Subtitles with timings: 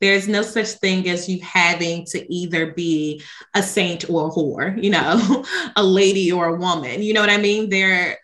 [0.00, 3.22] There's no such thing as you having to either be
[3.54, 5.44] a saint or a whore, you know,
[5.76, 7.02] a lady or a woman.
[7.02, 7.70] You know what I mean?
[7.70, 8.18] There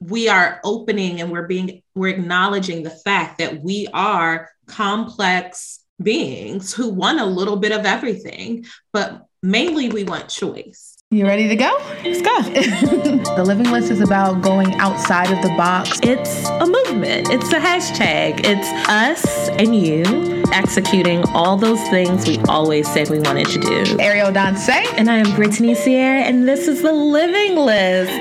[0.00, 6.72] we are opening and we're being we're acknowledging the fact that we are complex beings
[6.72, 10.89] who want a little bit of everything, but mainly we want choice.
[11.12, 11.76] You ready to go?
[12.04, 12.40] Let's go.
[13.34, 15.98] the living list is about going outside of the box.
[16.04, 18.42] It's a movement, it's a hashtag.
[18.44, 23.98] It's us and you executing all those things we always said we wanted to do.
[23.98, 24.68] Ariel Danse.
[24.68, 28.12] And I am Brittany Sierra, and this is the living list.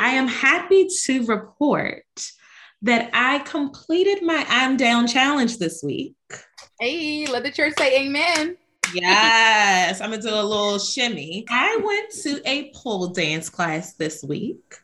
[0.00, 2.02] I am happy to report
[2.82, 6.14] that I completed my I'm Down challenge this week.
[6.80, 8.56] Hey, let the church say amen.
[8.94, 11.44] Yes, I'm gonna do a little shimmy.
[11.48, 14.76] I went to a pole dance class this week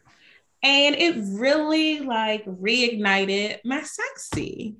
[0.63, 4.77] and it really like reignited my sexy.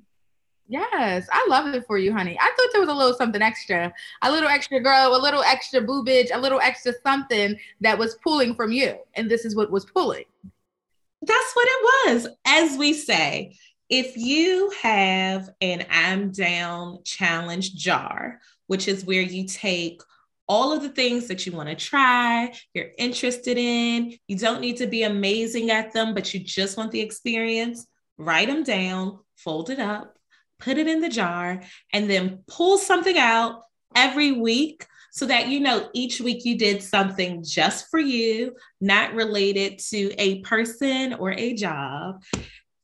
[0.67, 2.37] Yes, I love it for you, honey.
[2.39, 5.81] I thought there was a little something extra, a little extra girl, a little extra
[5.81, 8.97] boobage, a little extra something that was pulling from you.
[9.15, 10.23] And this is what was pulling.
[11.25, 12.27] That's what it was.
[12.45, 13.57] As we say,
[13.89, 20.01] if you have an I'm down challenge jar, which is where you take
[20.47, 24.77] all of the things that you want to try, you're interested in, you don't need
[24.77, 29.69] to be amazing at them, but you just want the experience, write them down, fold
[29.69, 30.17] it up,
[30.59, 31.61] put it in the jar,
[31.93, 33.61] and then pull something out
[33.95, 39.13] every week so that you know each week you did something just for you, not
[39.13, 42.23] related to a person or a job.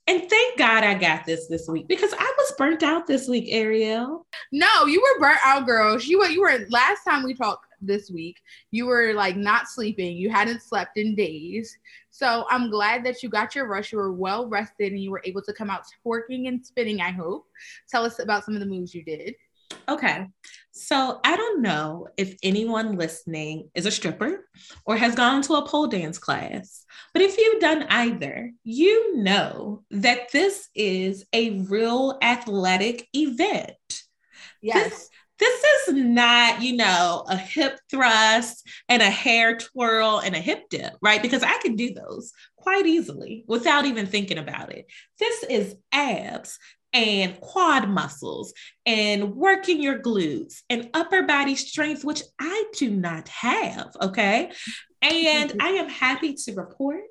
[0.05, 3.47] And thank God I got this this week because I was burnt out this week,
[3.49, 4.27] Ariel.
[4.51, 5.99] No, you were burnt out, girl.
[5.99, 8.37] You were you were last time we talked this week.
[8.69, 10.15] You were like not sleeping.
[10.15, 11.75] You hadn't slept in days.
[12.11, 13.91] So I'm glad that you got your rush.
[13.91, 17.01] You were well rested and you were able to come out twerking and spinning.
[17.01, 17.47] I hope.
[17.89, 19.33] Tell us about some of the moves you did.
[19.87, 20.27] Okay.
[20.71, 24.45] So I don't know if anyone listening is a stripper
[24.85, 29.83] or has gone to a pole dance class, but if you've done either, you know
[29.91, 33.75] that this is a real athletic event.
[34.61, 34.89] Yes.
[34.89, 40.39] This, this is not, you know, a hip thrust and a hair twirl and a
[40.39, 41.21] hip dip, right?
[41.21, 44.85] Because I can do those quite easily without even thinking about it.
[45.17, 46.59] This is abs
[46.93, 48.53] and quad muscles
[48.85, 53.95] and working your glutes and upper body strength, which I do not have.
[54.01, 54.51] Okay.
[55.01, 57.03] And I am happy to report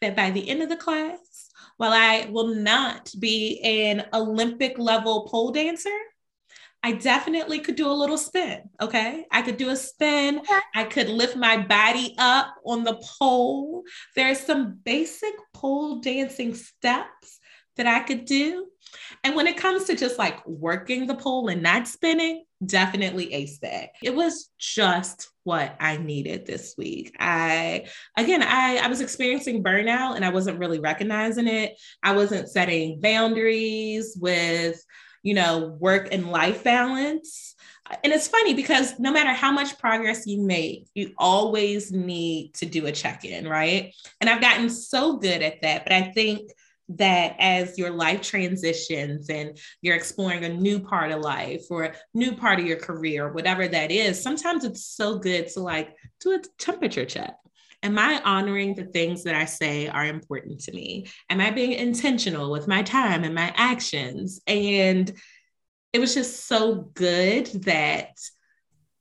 [0.00, 5.26] that by the end of the class, while I will not be an Olympic level
[5.28, 5.90] pole dancer,
[6.82, 8.60] I definitely could do a little spin.
[8.80, 9.24] Okay.
[9.30, 10.42] I could do a spin.
[10.74, 13.84] I could lift my body up on the pole.
[14.14, 17.40] There are some basic pole dancing steps
[17.76, 18.66] that I could do.
[19.22, 23.58] And when it comes to just like working the pole and not spinning, definitely ace
[23.58, 23.90] that.
[24.02, 27.14] It was just what I needed this week.
[27.18, 31.78] I again, I I was experiencing burnout and I wasn't really recognizing it.
[32.02, 34.82] I wasn't setting boundaries with,
[35.22, 37.54] you know, work and life balance.
[38.02, 42.66] And it's funny because no matter how much progress you make, you always need to
[42.66, 43.94] do a check in, right?
[44.20, 45.84] And I've gotten so good at that.
[45.84, 46.50] But I think
[46.90, 51.94] that as your life transitions and you're exploring a new part of life or a
[52.12, 56.32] new part of your career, whatever that is, sometimes it's so good to like do
[56.32, 57.34] a temperature check.
[57.82, 61.06] Am I honoring the things that I say are important to me?
[61.28, 64.40] Am I being intentional with my time and my actions?
[64.46, 65.12] And
[65.92, 68.08] it was just so good that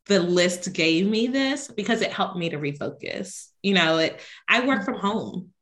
[0.08, 3.48] the list gave me this because it helped me to refocus.
[3.62, 5.53] You know, it I work from home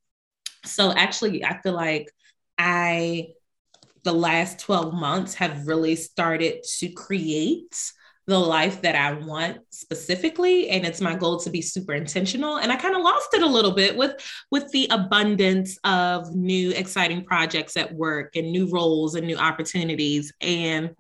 [0.66, 2.12] so actually, I feel like
[2.58, 3.30] I,
[4.04, 7.76] the last 12 months have really started to create
[8.28, 12.72] the life that I want specifically and it's my goal to be super intentional and
[12.72, 14.14] I kind of lost it a little bit with
[14.52, 20.32] with the abundance of new exciting projects at work and new roles and new opportunities
[20.40, 20.92] and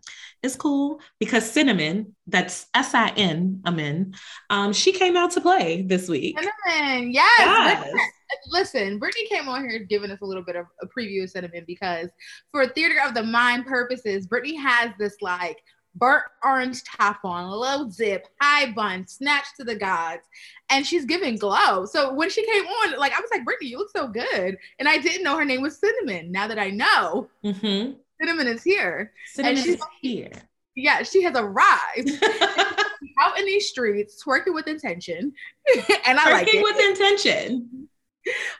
[0.43, 4.15] it's cool because Cinnamon, that's S I N, Amin,
[4.49, 6.37] um, she came out to play this week.
[6.39, 7.31] Cinnamon, yes.
[7.37, 7.93] yes.
[8.47, 11.63] Listen, Brittany came on here giving us a little bit of a preview of Cinnamon
[11.65, 12.09] because
[12.51, 15.63] for theater of the mind purposes, Brittany has this like
[15.95, 20.23] burnt orange top on, low zip, high bun, snatched to the gods,
[20.69, 21.85] and she's giving glow.
[21.85, 24.87] So when she came on, like I was like, Brittany, you look so good, and
[24.87, 26.31] I didn't know her name was Cinnamon.
[26.31, 27.93] Now that I know, mm-hmm.
[28.19, 29.13] Cinnamon is here.
[29.27, 30.31] Cinnamon and she's is here.
[30.75, 32.23] Yeah, she has arrived.
[33.21, 35.33] out in these streets, twerking with intention.
[36.05, 36.63] and I twerking like it.
[36.63, 37.80] with intention.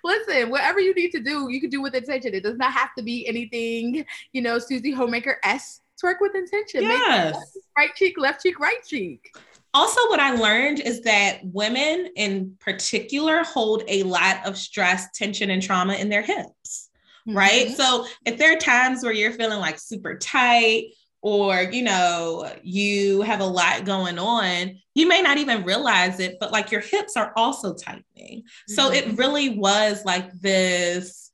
[0.03, 2.33] Listen, whatever you need to do, you can do with intention.
[2.33, 5.81] It does not have to be anything, you know, Susie Homemaker S.
[6.01, 6.81] Twerk with intention.
[6.81, 7.57] Yes.
[7.77, 9.31] right cheek, left cheek, right cheek.
[9.73, 15.49] Also, what I learned is that women in particular hold a lot of stress, tension,
[15.49, 16.89] and trauma in their hips,
[17.27, 17.37] mm-hmm.
[17.37, 17.69] right?
[17.69, 20.87] So if there are times where you're feeling like super tight,
[21.21, 26.37] or you know you have a lot going on you may not even realize it
[26.39, 28.73] but like your hips are also tightening mm-hmm.
[28.73, 29.15] so it mm-hmm.
[29.15, 31.31] really was like this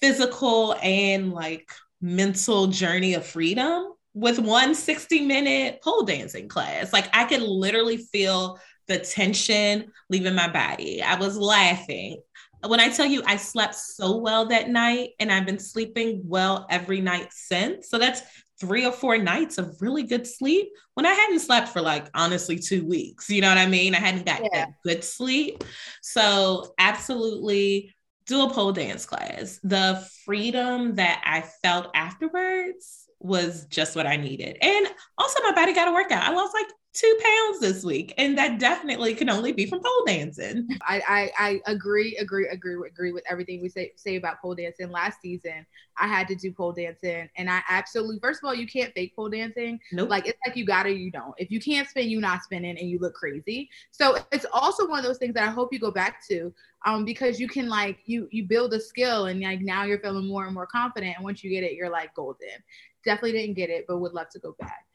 [0.00, 1.70] physical and like
[2.00, 7.98] mental journey of freedom with one 60 minute pole dancing class like i could literally
[7.98, 12.20] feel the tension leaving my body i was laughing
[12.66, 16.66] when I tell you I slept so well that night and I've been sleeping well
[16.70, 17.88] every night since.
[17.88, 18.22] So that's
[18.62, 22.56] three or four nights of really good sleep when I hadn't slept for like honestly
[22.56, 23.28] two weeks.
[23.28, 23.92] You know what I mean?
[23.92, 24.66] I hadn't got yeah.
[24.84, 25.64] good sleep.
[26.00, 27.92] So, absolutely
[28.26, 29.58] do a pole dance class.
[29.64, 34.58] The freedom that I felt afterwards was just what I needed.
[34.60, 34.86] And
[35.16, 36.24] also, my body got to work out.
[36.24, 40.04] I lost like two pounds this week and that definitely can only be from pole
[40.06, 44.54] dancing I, I i agree agree agree agree with everything we say say about pole
[44.54, 45.64] dancing last season
[45.96, 49.16] i had to do pole dancing and i absolutely first of all you can't fake
[49.16, 50.10] pole dancing nope.
[50.10, 52.76] like it's like you got it you don't if you can't spin you not spinning
[52.78, 55.78] and you look crazy so it's also one of those things that i hope you
[55.78, 56.52] go back to
[56.84, 60.28] um because you can like you you build a skill and like now you're feeling
[60.28, 62.48] more and more confident and once you get it you're like golden
[63.04, 64.86] definitely didn't get it but would love to go back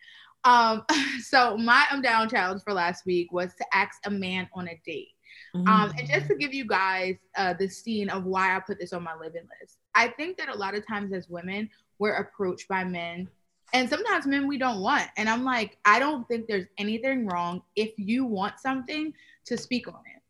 [0.44, 0.83] um,
[1.21, 4.81] so my I'm down challenge for last week was to ask a man on a
[4.86, 5.09] date.
[5.56, 5.68] Mm.
[5.68, 8.94] Um, and just to give you guys uh, the scene of why I put this
[8.94, 11.69] on my living list, I think that a lot of times as women,
[12.00, 13.27] we're approached by men,
[13.74, 15.07] and sometimes men we don't want.
[15.18, 19.13] And I'm like, I don't think there's anything wrong if you want something
[19.45, 20.21] to speak on it.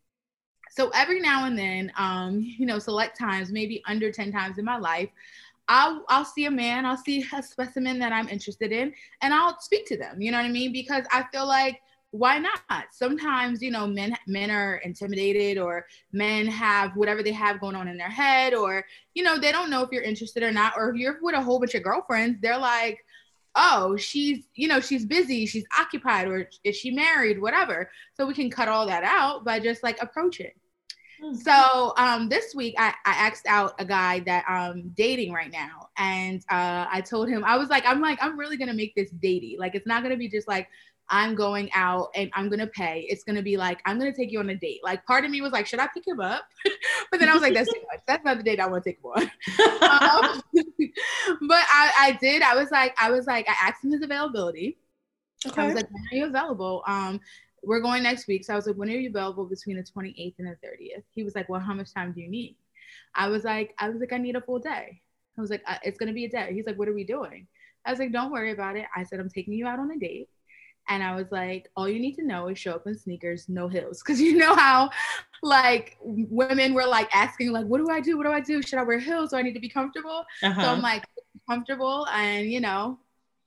[0.70, 4.64] So every now and then, um, you know, select times, maybe under 10 times in
[4.64, 5.08] my life,
[5.68, 8.92] I'll I'll see a man, I'll see a specimen that I'm interested in,
[9.22, 10.20] and I'll speak to them.
[10.20, 10.72] You know what I mean?
[10.72, 11.80] Because I feel like
[12.10, 12.86] why not?
[12.90, 17.88] Sometimes, you know, men men are intimidated or men have whatever they have going on
[17.88, 18.84] in their head, or
[19.14, 21.42] you know, they don't know if you're interested or not, or if you're with a
[21.42, 23.04] whole bunch of girlfriends, they're like,
[23.56, 27.90] oh, she's, you know, she's busy, she's occupied, or is she married, whatever.
[28.14, 30.52] So we can cut all that out by just like approaching.
[31.20, 31.34] Hmm.
[31.34, 35.88] So um, this week I, I asked out a guy that I'm dating right now,
[35.96, 39.10] and uh, I told him I was like, I'm like, I'm really gonna make this
[39.12, 39.58] datey.
[39.58, 40.68] Like, it's not gonna be just like
[41.10, 43.06] I'm going out and I'm gonna pay.
[43.08, 44.80] It's gonna be like I'm gonna take you on a date.
[44.82, 46.44] Like, part of me was like, should I pick him up?
[47.10, 48.00] but then I was like, that's too much.
[48.06, 49.22] That's not the date I want to take him on.
[50.34, 50.42] um,
[51.48, 52.42] but I, I did.
[52.42, 54.78] I was like, I was like, I asked him his availability.
[55.46, 55.62] Okay.
[55.62, 56.82] I was like, when are you available?
[56.86, 57.20] Um,
[57.68, 58.46] we're going next week.
[58.46, 61.02] So I was like, when are you available between the 28th and the 30th?
[61.14, 62.56] He was like, well, how much time do you need?
[63.14, 65.02] I was like, I was like, I need a full day.
[65.36, 66.50] I was like, it's going to be a day.
[66.54, 67.46] He's like, what are we doing?
[67.84, 68.86] I was like, don't worry about it.
[68.96, 70.30] I said, I'm taking you out on a date.
[70.88, 73.68] And I was like, all you need to know is show up in sneakers, no
[73.68, 74.02] heels.
[74.06, 74.88] Cause you know how
[75.42, 78.16] like women were like asking, like, what do I do?
[78.16, 78.62] What do I do?
[78.62, 79.30] Should I wear heels?
[79.30, 80.24] Do I need to be comfortable?
[80.42, 80.62] Uh-huh.
[80.62, 81.04] So I'm like,
[81.48, 82.98] comfortable and you know,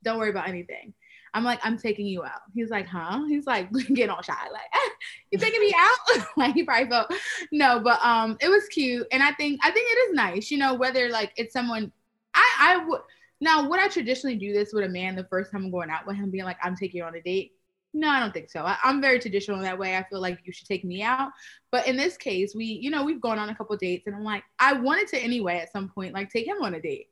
[0.04, 0.94] don't worry about anything.
[1.34, 2.42] I'm like, I'm taking you out.
[2.54, 3.24] He's like, huh?
[3.28, 4.34] He's like, get all shy.
[4.52, 4.90] Like, eh,
[5.32, 6.26] you taking me out?
[6.38, 7.14] like he probably felt
[7.52, 9.08] no, but um, it was cute.
[9.12, 11.92] And I think I think it is nice, you know, whether like it's someone
[12.34, 13.02] I I would
[13.40, 16.06] now would I traditionally do this with a man the first time I'm going out
[16.06, 17.54] with him, being like, I'm taking you on a date?
[17.94, 18.62] No, I don't think so.
[18.62, 19.98] I, am very traditional in that way.
[19.98, 21.30] I feel like you should take me out.
[21.72, 24.24] But in this case, we, you know, we've gone on a couple dates and I'm
[24.24, 27.08] like, I wanted to anyway at some point, like take him on a date.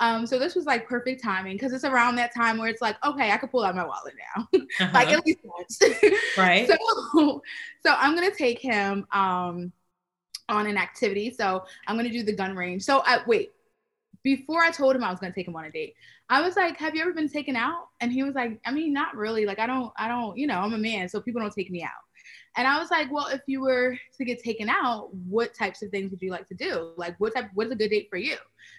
[0.00, 2.96] Um, so this was like perfect timing because it's around that time where it's like,
[3.04, 4.88] okay, I could pull out my wallet now, uh-huh.
[4.92, 5.80] like at least once.
[6.38, 6.68] right.
[6.68, 7.42] So,
[7.84, 9.72] so I'm gonna take him um,
[10.48, 11.30] on an activity.
[11.30, 12.82] So I'm gonna do the gun range.
[12.82, 13.52] So I wait.
[14.22, 15.94] Before I told him I was gonna take him on a date,
[16.30, 18.92] I was like, "Have you ever been taken out?" And he was like, "I mean,
[18.92, 19.44] not really.
[19.44, 21.82] Like, I don't, I don't, you know, I'm a man, so people don't take me
[21.82, 21.90] out."
[22.56, 25.90] And I was like, well, if you were to get taken out, what types of
[25.90, 26.92] things would you like to do?
[26.96, 28.36] Like, what type, what's a good date for you?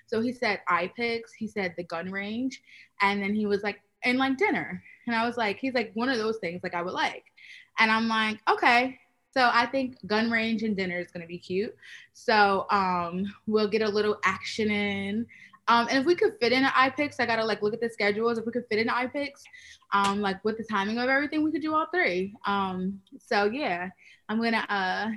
[0.07, 2.61] So he said iPics, he said the gun range,
[3.01, 4.81] and then he was like, and like dinner.
[5.07, 7.25] And I was like, he's like, one of those things, like I would like.
[7.79, 8.97] And I'm like, okay.
[9.31, 11.75] So I think gun range and dinner is gonna be cute.
[12.13, 15.27] So um, we'll get a little action in.
[15.67, 17.89] Um, and if we could fit in an iPics, I gotta like look at the
[17.89, 18.37] schedules.
[18.37, 19.41] If we could fit in iPics,
[19.93, 22.33] um, like with the timing of everything, we could do all three.
[22.45, 23.89] Um, so yeah,
[24.29, 25.11] I'm gonna uh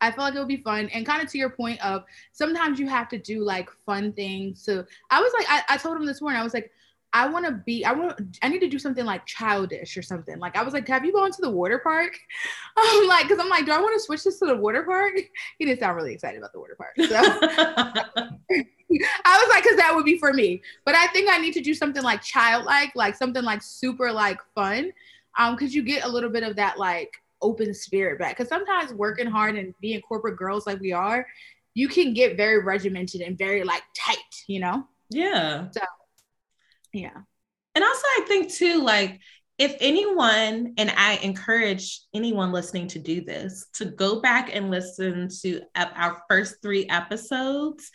[0.00, 0.88] I feel like it would be fun.
[0.94, 4.62] And kind of to your point of sometimes you have to do like fun things.
[4.64, 6.70] So I was like, I, I told him this morning, I was like,
[7.12, 10.38] I want to be, I want, I need to do something like childish or something.
[10.38, 12.16] Like I was like, have you gone to the water park?
[12.76, 15.12] I'm like, cause I'm like, do I want to switch this to the water park?
[15.58, 16.94] He didn't sound really excited about the water park.
[16.96, 20.62] So I was like, cause that would be for me.
[20.84, 24.38] But I think I need to do something like childlike, like something like super like
[24.54, 24.92] fun.
[25.38, 27.12] Um, cause you get a little bit of that like
[27.42, 28.36] open spirit back.
[28.36, 31.26] Cause sometimes working hard and being corporate girls like we are,
[31.74, 34.86] you can get very regimented and very like tight, you know?
[35.10, 35.68] Yeah.
[35.72, 35.80] So
[36.92, 37.16] yeah.
[37.74, 39.20] And also, I think too, like,
[39.58, 45.28] if anyone, and I encourage anyone listening to do this, to go back and listen
[45.42, 47.90] to our first three episodes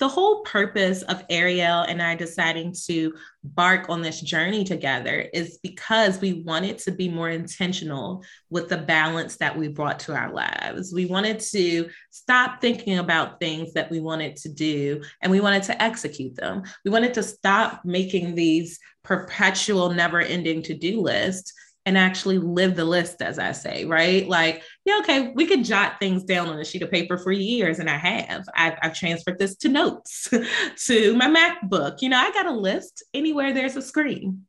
[0.00, 3.12] the whole purpose of Ariel and I deciding to
[3.44, 8.78] bark on this journey together is because we wanted to be more intentional with the
[8.78, 10.94] balance that we brought to our lives.
[10.94, 15.64] We wanted to stop thinking about things that we wanted to do and we wanted
[15.64, 16.62] to execute them.
[16.82, 21.52] We wanted to stop making these perpetual, never ending to do lists
[21.86, 24.26] and actually live the list, as I say, right?
[24.28, 27.78] Like, yeah, okay, we could jot things down on a sheet of paper for years,
[27.78, 28.44] and I have.
[28.54, 30.28] I've, I've transferred this to notes,
[30.86, 32.00] to my MacBook.
[32.00, 34.46] You know, I got a list anywhere there's a screen.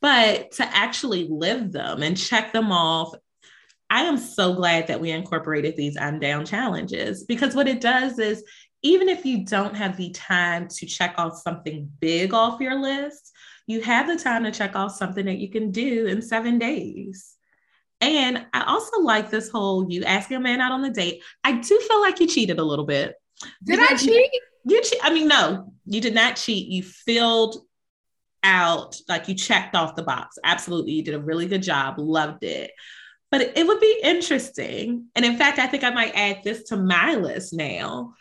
[0.00, 3.14] But to actually live them and check them off,
[3.90, 8.18] I am so glad that we incorporated these I'm down challenges because what it does
[8.18, 8.42] is
[8.82, 13.32] even if you don't have the time to check off something big off your list,
[13.66, 17.36] you have the time to check off something that you can do in seven days.
[18.00, 21.22] And I also like this whole you asking a man out on the date.
[21.44, 23.14] I do feel like you cheated a little bit.
[23.64, 24.30] Did I cheat?
[24.64, 24.98] You, cheat.
[25.02, 26.68] I mean, no, you did not cheat.
[26.68, 27.58] You filled
[28.42, 30.38] out, like you checked off the box.
[30.44, 30.92] Absolutely.
[30.92, 31.98] You did a really good job.
[31.98, 32.70] Loved it.
[33.30, 35.06] But it, it would be interesting.
[35.14, 38.14] And in fact, I think I might add this to my list now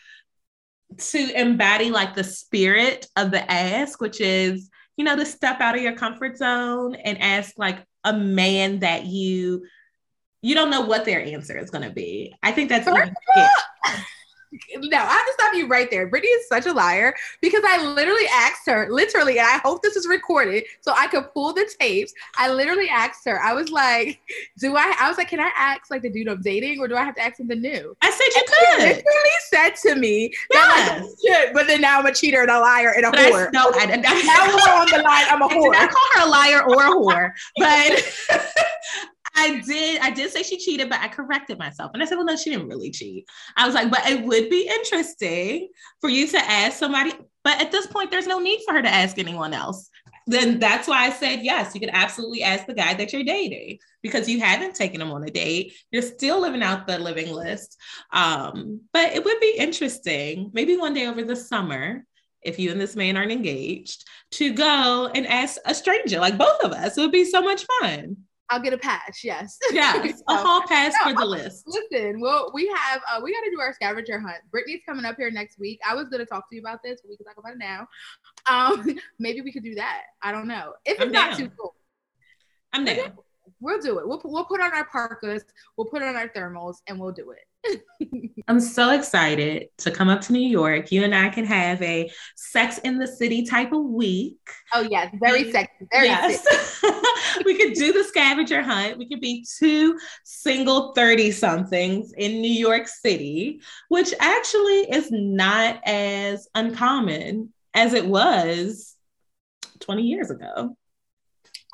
[0.97, 4.69] to embody like the spirit of the ask, which is
[4.99, 9.05] you know, to step out of your comfort zone and ask like a man that
[9.05, 9.65] you
[10.41, 12.33] you don't know what their answer is going to be.
[12.41, 12.87] I think that's
[14.51, 16.07] no, I have to stop you right there.
[16.07, 19.95] Brittany is such a liar because I literally asked her, literally, and I hope this
[19.95, 22.13] is recorded so I could pull the tapes.
[22.35, 24.19] I literally asked her, I was like,
[24.57, 26.95] do I, I was like, can I ask like the dude I'm dating or do
[26.95, 27.95] I have to ask something new?
[28.01, 28.81] I said you and could.
[28.81, 31.03] She literally said to me, yes.
[31.03, 33.47] Oh, like, but then now I'm a cheater and a liar and a but whore.
[33.47, 35.75] I, no, I, I, now we're on the line, I'm a whore.
[35.75, 40.01] I call her a liar or a whore, but I did.
[40.01, 41.91] I did say she cheated, but I corrected myself.
[41.93, 43.25] And I said, well, no, she didn't really cheat.
[43.55, 45.69] I was like, but it would be interesting
[46.01, 47.13] for you to ask somebody.
[47.43, 49.89] But at this point, there's no need for her to ask anyone else.
[50.27, 53.79] Then that's why I said, yes, you could absolutely ask the guy that you're dating
[54.03, 55.73] because you haven't taken him on a date.
[55.89, 57.77] You're still living out the living list.
[58.11, 62.05] Um, but it would be interesting, maybe one day over the summer,
[62.41, 66.63] if you and this man aren't engaged, to go and ask a stranger, like both
[66.63, 66.97] of us.
[66.97, 68.17] It would be so much fun.
[68.49, 69.23] I'll get a pass.
[69.23, 69.57] Yes.
[69.71, 70.21] Yes.
[70.27, 71.63] a hall pass no, for the list.
[71.67, 74.37] Listen, well, we have uh, we got to do our scavenger hunt.
[74.51, 75.79] Brittany's coming up here next week.
[75.87, 77.87] I was gonna talk to you about this, but we can talk about it now.
[78.47, 80.03] Um, maybe we could do that.
[80.21, 80.73] I don't know.
[80.85, 81.39] If it's I'm not down.
[81.39, 81.75] too cool.
[82.73, 83.13] I'm down.
[83.61, 84.07] We'll do it.
[84.07, 85.43] We'll we'll put on our parkas.
[85.77, 87.39] We'll put on our thermals, and we'll do it.
[88.47, 90.91] I'm so excited to come up to New York.
[90.91, 94.37] You and I can have a sex in the city type of week.
[94.73, 95.51] Oh, yes, very mm.
[95.51, 95.87] sexy.
[95.91, 96.43] Very yes.
[96.43, 96.97] sexy.
[97.45, 98.97] we could do the scavenger hunt.
[98.97, 105.81] We could be two single 30 somethings in New York City, which actually is not
[105.85, 108.95] as uncommon as it was
[109.81, 110.75] 20 years ago.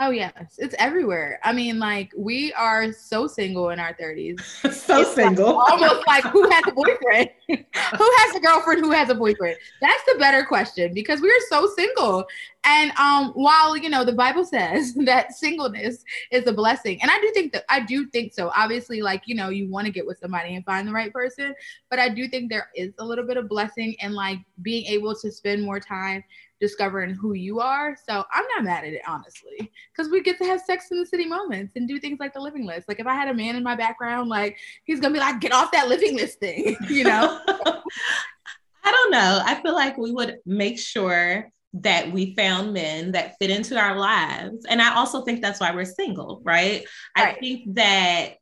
[0.01, 1.39] Oh yes, it's everywhere.
[1.43, 4.41] I mean, like we are so single in our thirties.
[4.71, 5.55] so it's single.
[5.55, 7.29] Like, almost like who has a boyfriend?
[7.47, 8.81] who has a girlfriend?
[8.81, 9.57] Who has a boyfriend?
[9.81, 12.25] That's the better question because we are so single.
[12.63, 17.19] And um, while you know the Bible says that singleness is a blessing, and I
[17.19, 18.51] do think that I do think so.
[18.55, 21.53] Obviously, like you know, you want to get with somebody and find the right person,
[21.89, 25.15] but I do think there is a little bit of blessing in like being able
[25.15, 26.23] to spend more time
[26.59, 27.97] discovering who you are.
[28.07, 31.05] So I'm not mad at it, honestly, because we get to have sex in the
[31.05, 32.87] city moments and do things like the living list.
[32.87, 35.51] Like if I had a man in my background, like he's gonna be like, get
[35.51, 37.34] off that living list thing, you know?
[37.47, 39.41] I don't know.
[39.43, 43.97] I feel like we would make sure that we found men that fit into our
[43.97, 44.65] lives.
[44.67, 46.85] And I also think that's why we're single, right?
[47.17, 47.35] right.
[47.35, 48.35] I think that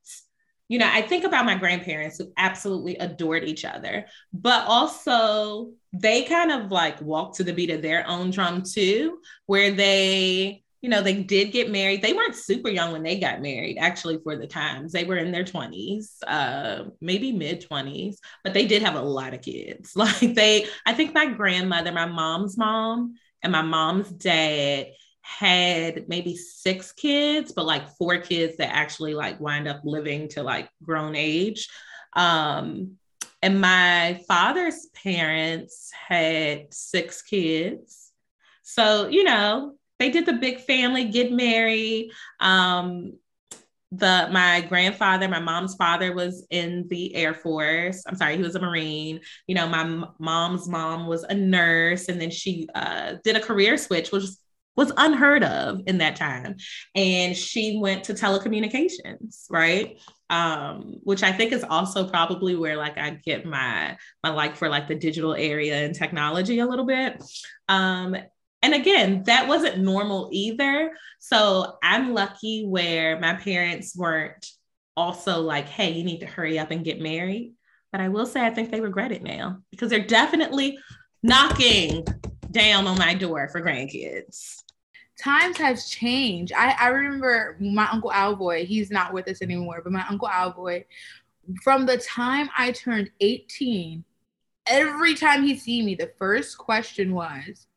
[0.70, 6.24] you know, I think about my grandparents who absolutely adored each other, but also they
[6.24, 10.90] kind of like walked to the beat of their own drum too, where they, you
[10.90, 12.02] know, they did get married.
[12.02, 14.92] They weren't super young when they got married, actually, for the times.
[14.92, 19.34] They were in their 20s, uh, maybe mid 20s, but they did have a lot
[19.34, 19.96] of kids.
[20.04, 24.88] Like they, I think my grandmother, my mom's mom, and my mom's dad
[25.22, 30.44] had maybe six kids, but like four kids that actually like wind up living to
[30.44, 31.70] like grown age.
[32.12, 32.98] Um,
[33.42, 38.12] and my father's parents had six kids.
[38.64, 42.12] So, you know, they did the big family, get married.
[42.42, 43.14] Um,
[43.90, 48.04] the my grandfather, my mom's father was in the Air Force.
[48.06, 49.22] I'm sorry, he was a Marine.
[49.48, 53.40] You know, my m- mom's mom was a nurse, and then she uh, did a
[53.40, 54.40] career switch, which was,
[54.76, 56.58] was unheard of in that time.
[56.96, 60.02] And she went to telecommunications, right?
[60.30, 64.68] Um, which I think is also probably where like I get my my like for
[64.68, 67.24] like the digital area and technology a little bit.
[67.70, 68.18] Um,
[68.64, 70.94] and again, that wasn't normal either.
[71.20, 74.48] So I'm lucky where my parents weren't
[74.96, 77.56] also like, hey, you need to hurry up and get married.
[77.92, 80.80] But I will say, I think they regret it now because they're definitely
[81.22, 82.06] knocking
[82.52, 84.64] down on my door for grandkids.
[85.22, 86.54] Times have changed.
[86.56, 90.86] I, I remember my uncle Alboy, he's not with us anymore, but my uncle Alboy,
[91.62, 94.06] from the time I turned 18,
[94.68, 97.68] every time he see me, the first question was,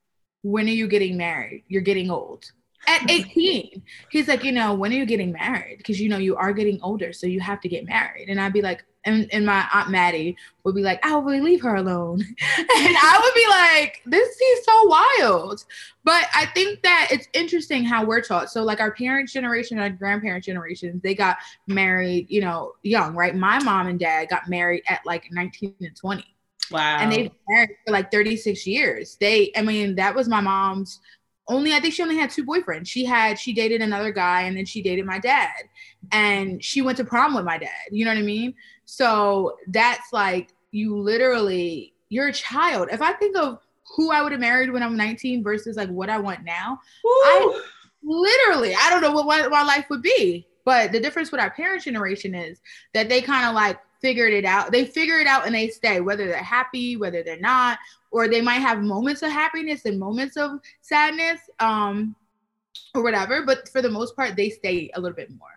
[0.46, 1.64] when are you getting married?
[1.66, 2.50] You're getting old.
[2.86, 5.78] At 18, he's like, you know, when are you getting married?
[5.78, 8.28] Because you know you are getting older, so you have to get married.
[8.28, 11.40] And I'd be like, and, and my aunt Maddie would be like, "I will really
[11.40, 15.64] leave her alone," and I would be like, "This is so wild."
[16.02, 18.50] But I think that it's interesting how we're taught.
[18.50, 21.36] So, like our parents' generation, our grandparents' generations, they got
[21.68, 23.32] married, you know, young, right?
[23.36, 26.35] My mom and dad got married at like 19 and 20
[26.70, 26.98] Wow.
[27.00, 29.16] And they've been married for like 36 years.
[29.20, 31.00] They, I mean, that was my mom's
[31.48, 32.88] only, I think she only had two boyfriends.
[32.88, 35.54] She had, she dated another guy and then she dated my dad.
[36.12, 37.70] And she went to prom with my dad.
[37.90, 38.54] You know what I mean?
[38.84, 42.88] So that's like, you literally, you're a child.
[42.90, 43.60] If I think of
[43.96, 47.10] who I would have married when I'm 19 versus like what I want now, Woo.
[47.10, 47.62] I
[48.02, 50.46] literally, I don't know what, what my life would be.
[50.64, 52.60] But the difference with our parents' generation is
[52.92, 54.70] that they kind of like figured it out.
[54.70, 57.76] They figure it out and they stay, whether they're happy, whether they're not,
[58.12, 62.14] or they might have moments of happiness and moments of sadness, um,
[62.94, 63.44] or whatever.
[63.44, 65.48] But for the most part, they stay a little bit more.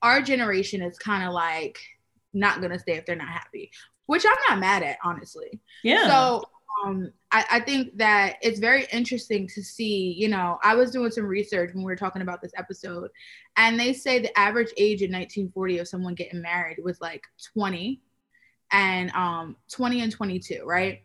[0.00, 1.78] Our generation is kind of like
[2.32, 3.70] not gonna stay if they're not happy,
[4.06, 5.60] which I'm not mad at, honestly.
[5.84, 6.06] Yeah.
[6.06, 6.44] So
[6.82, 10.14] um, I, I, think that it's very interesting to see.
[10.16, 13.10] You know, I was doing some research when we were talking about this episode,
[13.56, 17.22] and they say the average age in 1940 of someone getting married was like
[17.54, 18.00] 20,
[18.72, 21.02] and um, 20 and 22, right?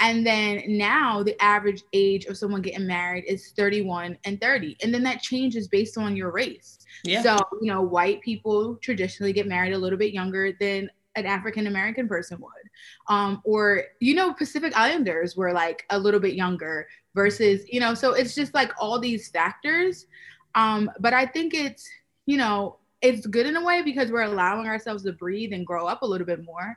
[0.00, 4.76] And then now the average age of someone getting married is 31 and 30.
[4.82, 6.78] And then that changes based on your race.
[7.02, 7.22] Yeah.
[7.22, 10.88] So, you know, white people traditionally get married a little bit younger than
[11.18, 12.70] an African American person would.
[13.08, 17.94] Um, or, you know, Pacific Islanders were like a little bit younger versus, you know,
[17.94, 20.06] so it's just like all these factors.
[20.54, 21.88] Um, but I think it's,
[22.26, 25.86] you know, it's good in a way because we're allowing ourselves to breathe and grow
[25.86, 26.76] up a little bit more.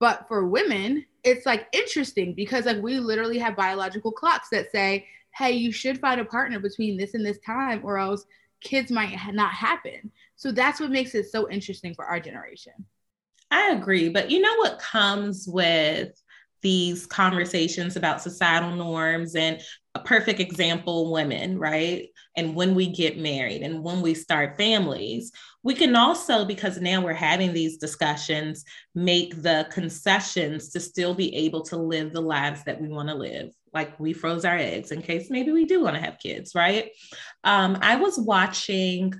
[0.00, 5.06] But for women, it's like interesting because like we literally have biological clocks that say,
[5.34, 8.24] hey, you should find a partner between this and this time, or else
[8.60, 10.10] kids might not happen.
[10.36, 12.72] So that's what makes it so interesting for our generation.
[13.52, 14.08] I agree.
[14.08, 16.10] But you know what comes with
[16.62, 19.60] these conversations about societal norms and
[19.94, 22.08] a perfect example women, right?
[22.34, 27.04] And when we get married and when we start families, we can also, because now
[27.04, 32.64] we're having these discussions, make the concessions to still be able to live the lives
[32.64, 33.50] that we want to live.
[33.74, 36.90] Like we froze our eggs in case maybe we do want to have kids, right?
[37.44, 39.12] Um, I was watching,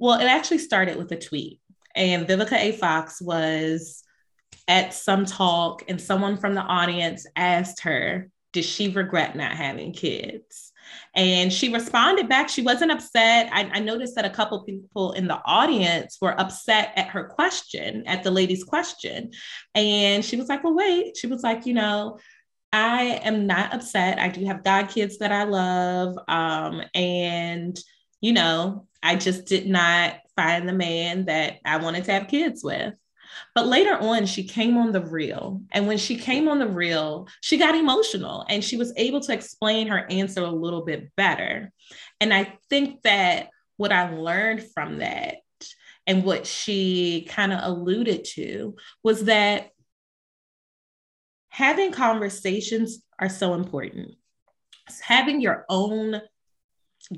[0.00, 1.60] well, it actually started with a tweet
[1.94, 2.72] and Vivica A.
[2.72, 4.02] Fox was
[4.68, 9.92] at some talk, and someone from the audience asked her, Did she regret not having
[9.92, 10.72] kids?
[11.14, 12.48] And she responded back.
[12.48, 13.48] She wasn't upset.
[13.52, 18.04] I, I, noticed that a couple people in the audience were upset at her question,
[18.06, 19.30] at the lady's question.
[19.74, 21.16] And she was like, Well, wait.
[21.16, 22.18] She was like, You know,
[22.72, 24.18] I am not upset.
[24.18, 26.16] I do have God kids that I love.
[26.26, 27.78] Um, and,
[28.20, 32.62] you know, I just did not find the man that I wanted to have kids
[32.62, 32.94] with.
[33.54, 35.62] But later on, she came on the real.
[35.72, 39.32] And when she came on the real, she got emotional and she was able to
[39.32, 41.72] explain her answer a little bit better.
[42.20, 45.36] And I think that what I learned from that
[46.06, 49.70] and what she kind of alluded to was that
[51.48, 54.12] having conversations are so important.
[55.02, 56.20] Having your own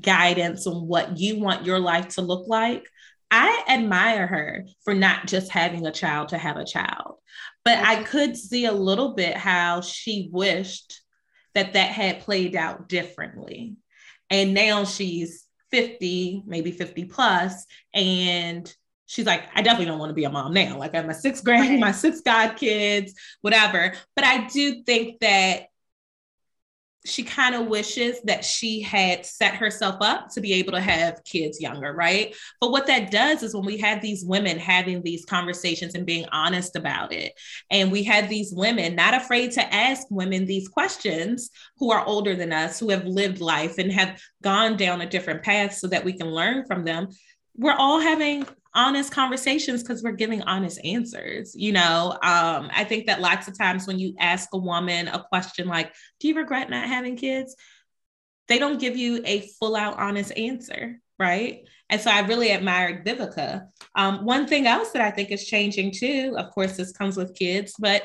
[0.01, 2.89] guidance on what you want your life to look like
[3.31, 7.17] I admire her for not just having a child to have a child,
[7.65, 11.03] but I could see a little bit how she wished
[11.55, 13.77] that that had played out differently.
[14.31, 18.73] And now she's 50, maybe 50 plus, and
[19.07, 20.79] she's like, I definitely don't want to be a mom now.
[20.79, 21.81] Like I'm a six grade, right.
[21.81, 23.95] my six god kids, whatever.
[24.15, 25.67] But I do think that
[27.07, 31.23] she kind of wishes that she had set herself up to be able to have
[31.25, 32.35] kids younger, right?
[32.61, 36.27] But what that does is when we have these women having these conversations and being
[36.33, 37.33] honest about it,
[37.71, 42.35] and we have these women not afraid to ask women these questions who are older
[42.35, 46.05] than us, who have lived life and have gone down a different path so that
[46.05, 47.09] we can learn from them.
[47.57, 52.13] We're all having honest conversations because we're giving honest answers you know?
[52.23, 55.93] Um, i think that lots of times when you ask a woman a question like
[56.21, 57.57] do you regret not having kids?
[58.49, 61.65] they don't give you a full out honest answer right?
[61.89, 63.69] And so i really admired vivica.
[63.95, 67.35] Um, one thing else that i think is changing too of course this comes with
[67.35, 68.03] kids but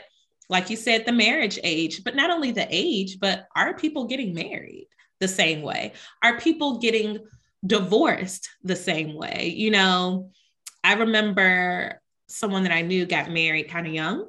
[0.49, 4.33] like you said the marriage age but not only the age but are people getting
[4.33, 4.87] married
[5.19, 5.93] the same way?
[6.23, 7.19] Are people getting
[7.65, 10.31] divorced the same way you know
[10.83, 14.27] I remember someone that I knew got married kind of young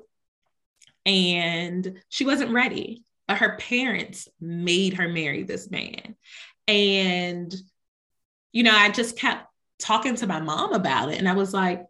[1.07, 6.17] and she wasn't ready, but her parents made her marry this man.
[6.69, 7.55] And,
[8.53, 9.47] you know, I just kept
[9.79, 11.19] talking to my mom about it.
[11.19, 11.85] And I was like,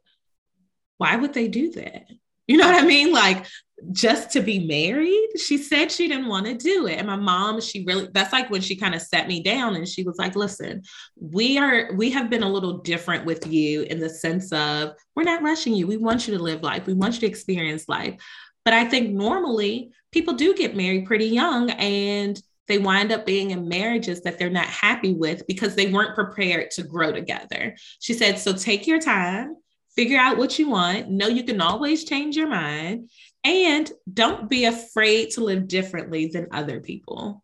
[0.99, 2.07] why would they do that?
[2.47, 3.13] You know what I mean?
[3.13, 3.47] Like,
[3.91, 5.31] just to be married.
[5.39, 6.99] She said she didn't want to do it.
[6.99, 9.89] And my mom, she really, that's like when she kind of set me down and
[9.89, 10.83] she was like, listen,
[11.21, 15.25] we are, we have been a little different with you in the sense of we're
[15.25, 15.87] not rushing you.
[15.87, 18.21] We want you to live life, we want you to experience life.
[18.65, 23.51] But I think normally people do get married pretty young and they wind up being
[23.51, 27.75] in marriages that they're not happy with because they weren't prepared to grow together.
[27.99, 29.57] She said, so take your time
[29.95, 31.11] figure out what you want.
[31.11, 33.11] Know you can always change your mind
[33.45, 37.43] and don't be afraid to live differently than other people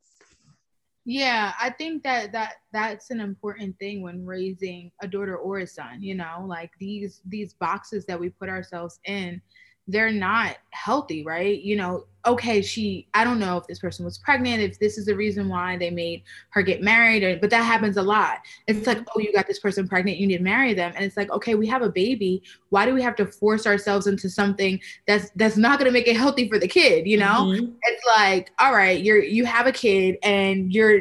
[1.09, 5.67] yeah i think that that that's an important thing when raising a daughter or a
[5.67, 9.41] son you know like these these boxes that we put ourselves in
[9.89, 11.61] they're not healthy, right?
[11.61, 15.07] You know, okay, she, I don't know if this person was pregnant, if this is
[15.07, 18.41] the reason why they made her get married, or, but that happens a lot.
[18.67, 20.93] It's like, oh, you got this person pregnant, you need to marry them.
[20.95, 22.43] And it's like, okay, we have a baby.
[22.69, 26.17] Why do we have to force ourselves into something that's that's not gonna make it
[26.17, 27.47] healthy for the kid, you know?
[27.47, 27.73] Mm-hmm.
[27.83, 31.01] It's like, all right, you're you have a kid and you're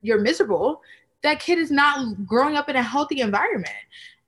[0.00, 0.80] you're miserable.
[1.22, 3.76] That kid is not growing up in a healthy environment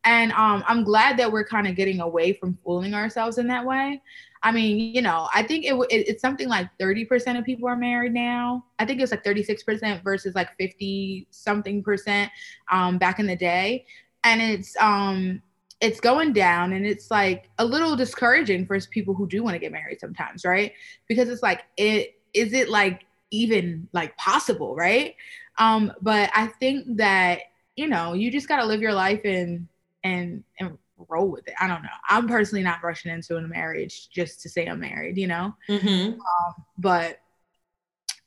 [0.04, 3.64] and um, I'm glad that we're kind of getting away from fooling ourselves in that
[3.64, 4.02] way.
[4.42, 7.76] I mean, you know, I think it, it, it's something like 30% of people are
[7.76, 8.66] married now.
[8.78, 12.30] I think it's like 36% versus like 50 something percent
[12.70, 13.86] um, back in the day.
[14.22, 15.42] And it's um
[15.80, 19.58] it's going down and it's like a little discouraging for people who do want to
[19.58, 20.72] get married sometimes, right?
[21.08, 25.14] Because it's like it is it like even like possible, right?
[25.58, 27.40] Um, but I think that
[27.76, 29.66] you know, you just got to live your life and
[30.04, 31.54] and and roll with it.
[31.60, 31.88] I don't know.
[32.08, 35.54] I'm personally not rushing into a marriage just to say I'm married, you know.
[35.68, 36.12] Mm-hmm.
[36.12, 37.18] Um, but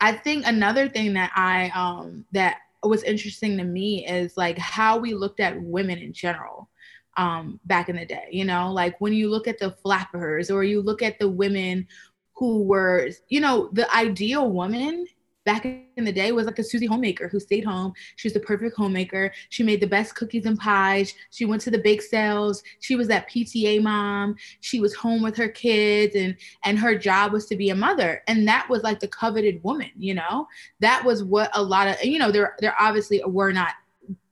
[0.02, 4.98] I think another thing that I um that was interesting to me is like how
[4.98, 6.70] we looked at women in general
[7.18, 10.64] um back in the day you know like when you look at the flappers or
[10.64, 11.88] you look at the women
[12.36, 15.06] who were you know the ideal woman
[15.48, 17.94] back in the day was like a Susie homemaker who stayed home.
[18.18, 19.32] She was the perfect homemaker.
[19.48, 21.14] She made the best cookies and pies.
[21.32, 22.62] She went to the bake sales.
[22.82, 24.36] She was that PTA mom.
[24.60, 28.24] She was home with her kids and and her job was to be a mother.
[28.28, 30.48] And that was like the coveted woman, you know?
[30.82, 33.74] That was what a lot of you know, there there obviously were not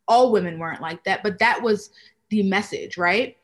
[0.09, 1.91] all women weren't like that, but that was
[2.29, 3.37] the message, right?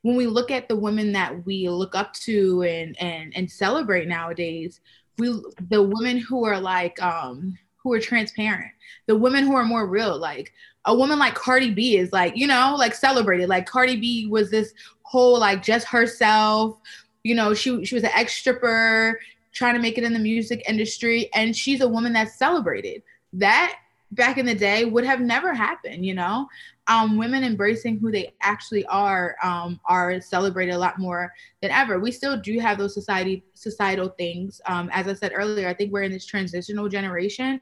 [0.00, 4.08] When we look at the women that we look up to and and and celebrate
[4.08, 4.80] nowadays,
[5.18, 8.72] we the women who are like um who are transparent,
[9.06, 10.52] the women who are more real, like
[10.84, 13.48] a woman like Cardi B is like, you know, like celebrated.
[13.48, 16.78] Like Cardi B was this whole like just herself,
[17.22, 19.20] you know, she she was an ex stripper
[19.52, 23.02] trying to make it in the music industry and she's a woman that's celebrated.
[23.32, 23.76] That
[24.12, 26.48] back in the day would have never happened, you know?
[26.88, 31.98] Um, women embracing who they actually are um, are celebrated a lot more than ever.
[31.98, 34.60] We still do have those society societal things.
[34.66, 37.60] Um, as I said earlier, I think we're in this transitional generation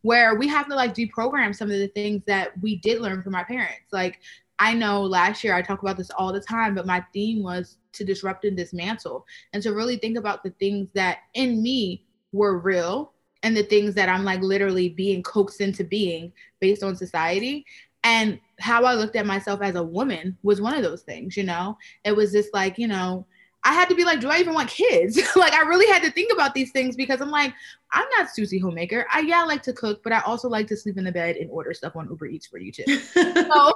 [0.00, 3.34] where we have to like deprogram some of the things that we did learn from
[3.34, 3.92] our parents.
[3.92, 4.20] Like
[4.58, 7.78] I know last year I talk about this all the time, but my theme was
[7.92, 12.58] to disrupt and dismantle, and to really think about the things that in me were
[12.58, 17.66] real and the things that I'm like literally being coaxed into being based on society.
[18.04, 21.44] And how I looked at myself as a woman was one of those things, you
[21.44, 21.78] know?
[22.04, 23.26] It was just like, you know,
[23.64, 25.20] I had to be like, do I even want kids?
[25.36, 27.54] like, I really had to think about these things because I'm like,
[27.92, 29.06] I'm not Susie Homemaker.
[29.12, 31.36] I yeah, I like to cook, but I also like to sleep in the bed
[31.36, 32.98] and order stuff on Uber Eats for you too.
[33.14, 33.72] so,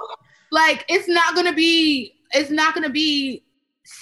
[0.51, 3.43] like, it's not gonna be, it's not gonna be,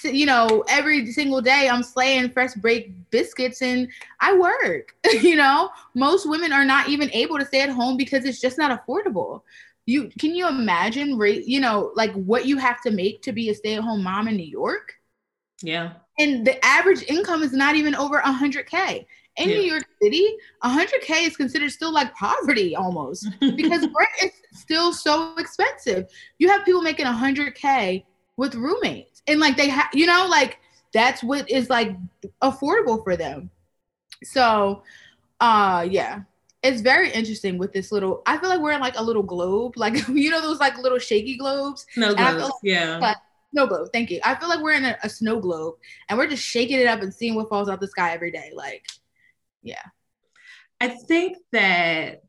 [0.02, 4.96] you know, every single day I'm slaying fresh baked biscuits and I work.
[5.22, 8.58] you know, most women are not even able to stay at home because it's just
[8.58, 9.42] not affordable.
[9.86, 13.50] You can you imagine, rate, you know, like what you have to make to be
[13.50, 14.94] a stay at home mom in New York?
[15.62, 15.92] Yeah.
[16.18, 19.06] And the average income is not even over 100K.
[19.36, 19.54] In yeah.
[19.54, 20.26] New York City,
[20.64, 26.06] 100K is considered still like poverty almost because rent is still so expensive.
[26.38, 28.04] You have people making 100K
[28.38, 30.58] with roommates, and like they have, you know, like
[30.92, 31.94] that's what is like
[32.42, 33.50] affordable for them.
[34.24, 34.82] So,
[35.40, 36.22] uh, yeah,
[36.62, 38.22] it's very interesting with this little.
[38.26, 40.98] I feel like we're in like a little globe, like you know those like little
[40.98, 41.86] shaky globes.
[41.96, 43.14] No globes, like, yeah
[43.56, 43.88] snow globe.
[43.92, 44.20] Thank you.
[44.22, 45.76] I feel like we're in a, a, snow globe
[46.08, 48.52] and we're just shaking it up and seeing what falls out the sky every day.
[48.54, 48.84] Like,
[49.62, 49.82] yeah.
[50.80, 52.22] I think that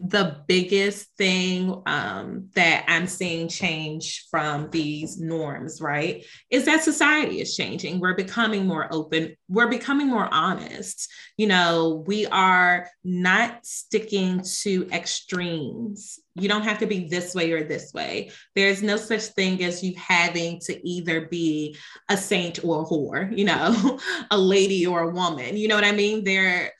[0.00, 7.40] the biggest thing um, that I'm seeing change from these norms, right, is that society
[7.40, 7.98] is changing.
[7.98, 9.36] We're becoming more open.
[9.48, 11.10] We're becoming more honest.
[11.36, 16.20] You know, we are not sticking to extremes.
[16.34, 18.30] You don't have to be this way or this way.
[18.54, 21.76] There's no such thing as you having to either be
[22.08, 23.98] a saint or a whore, you know,
[24.30, 25.56] a lady or a woman.
[25.56, 26.22] You know what I mean?
[26.22, 26.72] There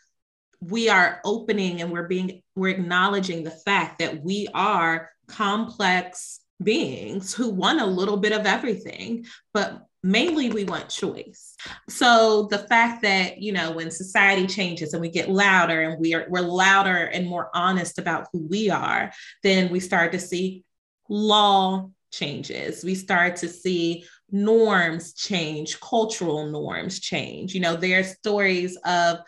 [0.60, 7.32] we are opening and we're being we're acknowledging the fact that we are complex beings
[7.32, 11.56] who want a little bit of everything but mainly we want choice.
[11.88, 16.14] So the fact that you know when society changes and we get louder and we
[16.14, 20.64] are we're louder and more honest about who we are then we start to see
[21.08, 22.84] law changes.
[22.84, 27.54] We start to see norms change cultural norms change.
[27.54, 29.18] You know there are stories of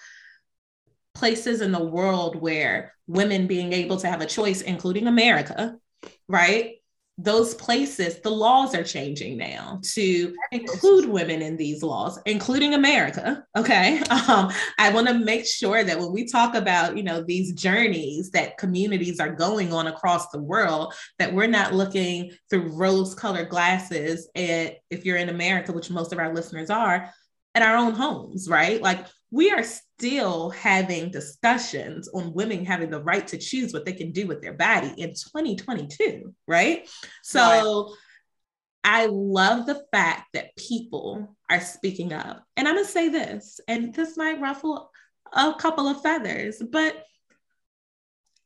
[1.15, 5.77] places in the world where women being able to have a choice, including America,
[6.29, 6.77] right?
[7.19, 13.45] Those places, the laws are changing now to include women in these laws, including America.
[13.57, 14.01] Okay.
[14.31, 18.31] Um, I want to make sure that when we talk about, you know, these journeys
[18.31, 23.49] that communities are going on across the world, that we're not looking through rose colored
[23.49, 27.11] glasses at, if you're in America, which most of our listeners are,
[27.55, 28.81] at our own homes, right?
[28.81, 33.93] Like we are still having discussions on women having the right to choose what they
[33.93, 36.89] can do with their body in 2022, right?
[37.23, 37.97] So right.
[38.83, 42.45] I love the fact that people are speaking up.
[42.57, 44.91] And I'm going to say this, and this might ruffle
[45.33, 47.05] a couple of feathers, but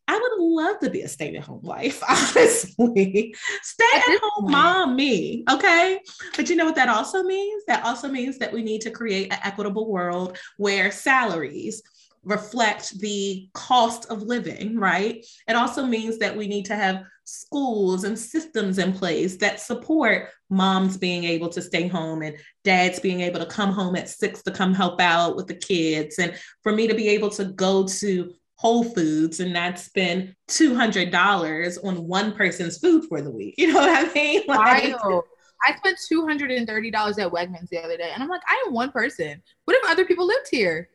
[0.06, 3.34] I would love to be a stay at home wife, honestly.
[3.62, 5.44] Stay at home mom, me.
[5.50, 6.00] Okay.
[6.36, 7.64] But you know what that also means?
[7.66, 11.82] That also means that we need to create an equitable world where salaries
[12.24, 15.24] reflect the cost of living, right?
[15.46, 20.28] It also means that we need to have schools and systems in place that support
[20.50, 24.42] moms being able to stay home and dads being able to come home at six
[24.42, 26.18] to come help out with the kids.
[26.18, 31.84] And for me to be able to go to Whole Foods and not spend $200
[31.84, 33.54] on one person's food for the week.
[33.58, 34.42] You know what I mean?
[34.48, 35.20] Like, I,
[35.66, 39.42] I spent $230 at Wegmans the other day and I'm like, I am one person.
[39.64, 40.88] What if other people lived here?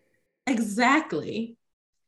[0.48, 1.58] Exactly.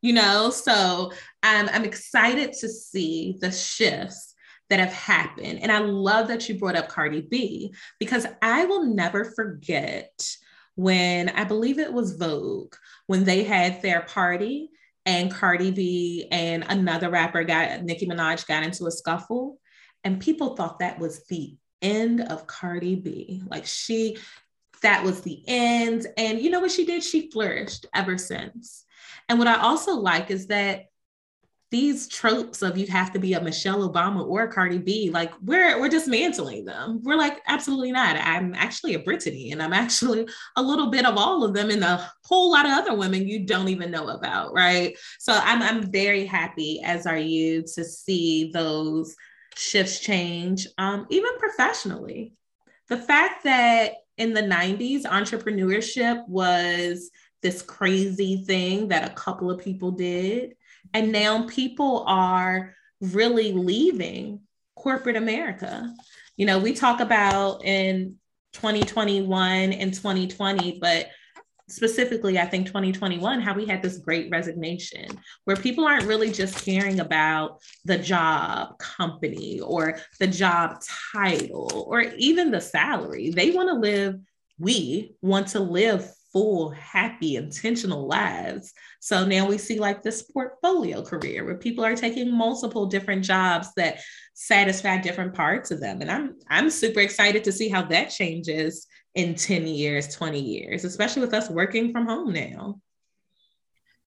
[0.01, 1.11] You know, so
[1.43, 4.33] I'm, I'm excited to see the shifts
[4.69, 5.59] that have happened.
[5.61, 10.35] And I love that you brought up Cardi B because I will never forget
[10.75, 14.69] when I believe it was Vogue, when they had their party
[15.05, 19.59] and Cardi B and another rapper got Nicki Minaj got into a scuffle,
[20.03, 23.43] and people thought that was the end of Cardi B.
[23.47, 24.17] Like she,
[24.81, 26.07] that was the end.
[26.17, 27.03] And you know what she did?
[27.03, 28.85] She flourished ever since.
[29.29, 30.85] And what I also like is that
[31.71, 35.79] these tropes of you have to be a Michelle Obama or Cardi B, like we're
[35.79, 36.99] we're dismantling them.
[37.01, 38.17] We're like, absolutely not.
[38.17, 41.83] I'm actually a Brittany and I'm actually a little bit of all of them and
[41.83, 44.97] a whole lot of other women you don't even know about, right?
[45.19, 49.15] So I'm I'm very happy, as are you, to see those
[49.55, 52.33] shifts change, um, even professionally.
[52.89, 57.09] The fact that in the 90s, entrepreneurship was
[57.41, 60.53] this crazy thing that a couple of people did
[60.93, 64.41] and now people are really leaving
[64.75, 65.93] corporate America.
[66.37, 68.15] You know, we talk about in
[68.53, 71.09] 2021 and 2020, but
[71.67, 75.07] specifically, I think 2021, how we had this great resignation
[75.45, 80.81] where people aren't really just caring about the job company or the job
[81.13, 83.31] title or even the salary.
[83.31, 84.19] They want to live
[84.61, 88.73] we want to live full, happy, intentional lives.
[88.99, 93.69] So now we see like this portfolio career where people are taking multiple different jobs
[93.75, 93.99] that
[94.33, 96.01] satisfy different parts of them.
[96.01, 100.85] And I'm I'm super excited to see how that changes in 10 years, 20 years,
[100.85, 102.79] especially with us working from home now.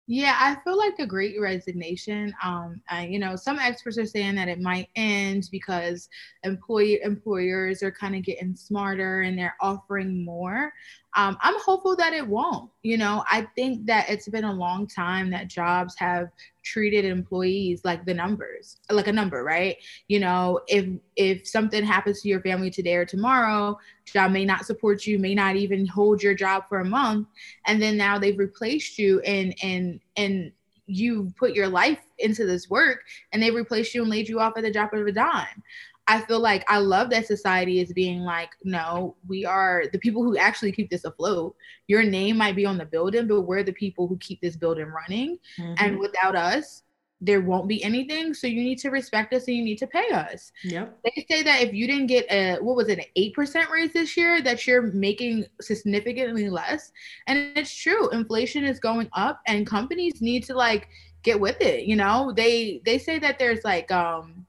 [0.05, 4.35] Yeah, I feel like the great resignation, um, I, you know, some experts are saying
[4.35, 6.09] that it might end because
[6.43, 10.73] employee employers are kind of getting smarter and they're offering more.
[11.15, 12.71] Um, I'm hopeful that it won't.
[12.81, 16.29] You know, I think that it's been a long time that jobs have
[16.63, 19.77] treated employees like the numbers, like a number, right?
[20.07, 24.65] You know, if if something happens to your family today or tomorrow, job may not
[24.65, 27.27] support you, may not even hold your job for a month,
[27.67, 30.51] and then now they've replaced you and and and
[30.85, 34.53] you put your life into this work and they replaced you and laid you off
[34.57, 35.63] at the drop of a dime.
[36.07, 40.23] I feel like I love that society is being like, no, we are the people
[40.23, 41.55] who actually keep this afloat.
[41.87, 44.87] Your name might be on the building, but we're the people who keep this building
[44.87, 45.39] running.
[45.57, 45.73] Mm-hmm.
[45.77, 46.83] And without us,
[47.23, 48.33] there won't be anything.
[48.33, 50.51] So you need to respect us and you need to pay us.
[50.65, 50.99] Yep.
[51.05, 53.93] They say that if you didn't get a what was it, an eight percent raise
[53.93, 56.91] this year, that you're making significantly less.
[57.27, 58.09] And it's true.
[58.09, 60.89] Inflation is going up and companies need to like
[61.23, 61.85] get with it.
[61.85, 64.45] You know, they they say that there's like um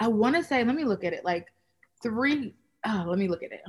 [0.00, 1.48] I want to say, let me look at it like
[2.02, 2.54] three.
[2.86, 3.60] Oh, let me look at it.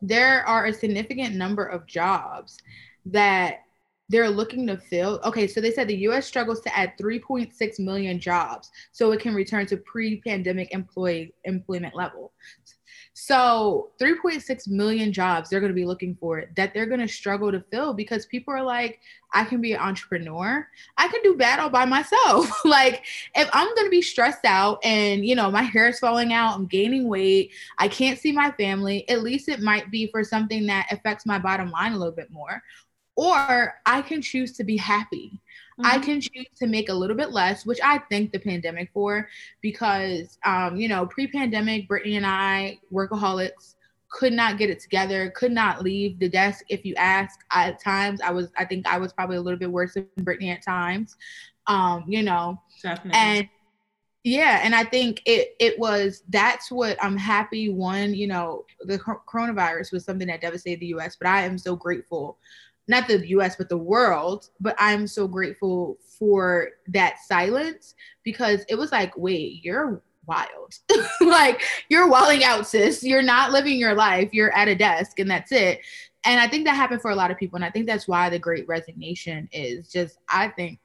[0.00, 2.58] There are a significant number of jobs
[3.06, 3.60] that
[4.08, 5.20] they're looking to fill.
[5.24, 9.34] Okay, so they said the US struggles to add 3.6 million jobs so it can
[9.34, 12.32] return to pre-pandemic employee employment level.
[13.24, 17.52] So 3.6 million jobs they're going to be looking for that they're going to struggle
[17.52, 18.98] to fill because people are like,
[19.32, 20.66] I can be an entrepreneur.
[20.98, 22.50] I can do bad all by myself.
[22.64, 23.04] like
[23.36, 26.56] if I'm going to be stressed out and you know my hair is falling out,
[26.56, 29.08] I'm gaining weight, I can't see my family.
[29.08, 32.32] At least it might be for something that affects my bottom line a little bit
[32.32, 32.60] more.
[33.14, 35.40] Or I can choose to be happy
[35.78, 35.86] Mm-hmm.
[35.86, 39.28] I can choose to make a little bit less, which I thank the pandemic for
[39.60, 43.74] because, um, you know, pre pandemic, Brittany and I, workaholics,
[44.10, 46.64] could not get it together, could not leave the desk.
[46.68, 49.70] If you ask, at times I was, I think I was probably a little bit
[49.70, 51.16] worse than Brittany at times,
[51.66, 53.12] um, you know, Definitely.
[53.14, 53.48] and
[54.24, 58.98] yeah and i think it it was that's what i'm happy one you know the
[58.98, 62.38] coronavirus was something that devastated the us but i am so grateful
[62.88, 64.50] not the US, but the world.
[64.60, 70.74] But I'm so grateful for that silence because it was like, wait, you're wild.
[71.20, 73.02] like you're walling out, sis.
[73.02, 74.30] You're not living your life.
[74.32, 75.80] You're at a desk and that's it.
[76.24, 77.56] And I think that happened for a lot of people.
[77.56, 80.78] And I think that's why the great resignation is just, I think,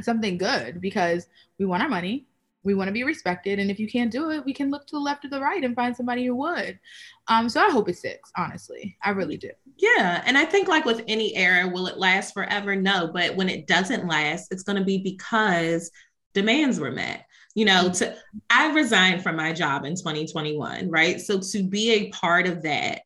[0.00, 2.26] something good because we want our money
[2.64, 4.96] we want to be respected and if you can't do it we can look to
[4.96, 6.78] the left or the right and find somebody who would.
[7.28, 8.96] Um so i hope it sticks honestly.
[9.02, 9.50] I really do.
[9.76, 12.76] Yeah and i think like with any era will it last forever?
[12.76, 15.90] No but when it doesn't last it's going to be because
[16.34, 17.26] demands were met.
[17.54, 18.16] You know to
[18.50, 21.20] i resigned from my job in 2021 right?
[21.20, 23.02] So to be a part of that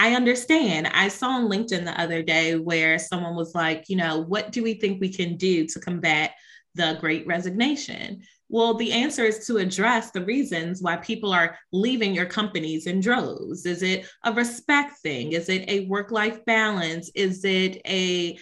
[0.00, 0.86] I understand.
[0.86, 4.62] I saw on LinkedIn the other day where someone was like, you know, what do
[4.62, 6.30] we think we can do to combat
[6.74, 8.22] the great resignation?
[8.52, 12.98] Well, the answer is to address the reasons why people are leaving your companies in
[12.98, 13.64] droves.
[13.64, 15.32] Is it a respect thing?
[15.32, 17.12] Is it a work life balance?
[17.14, 18.36] Is it a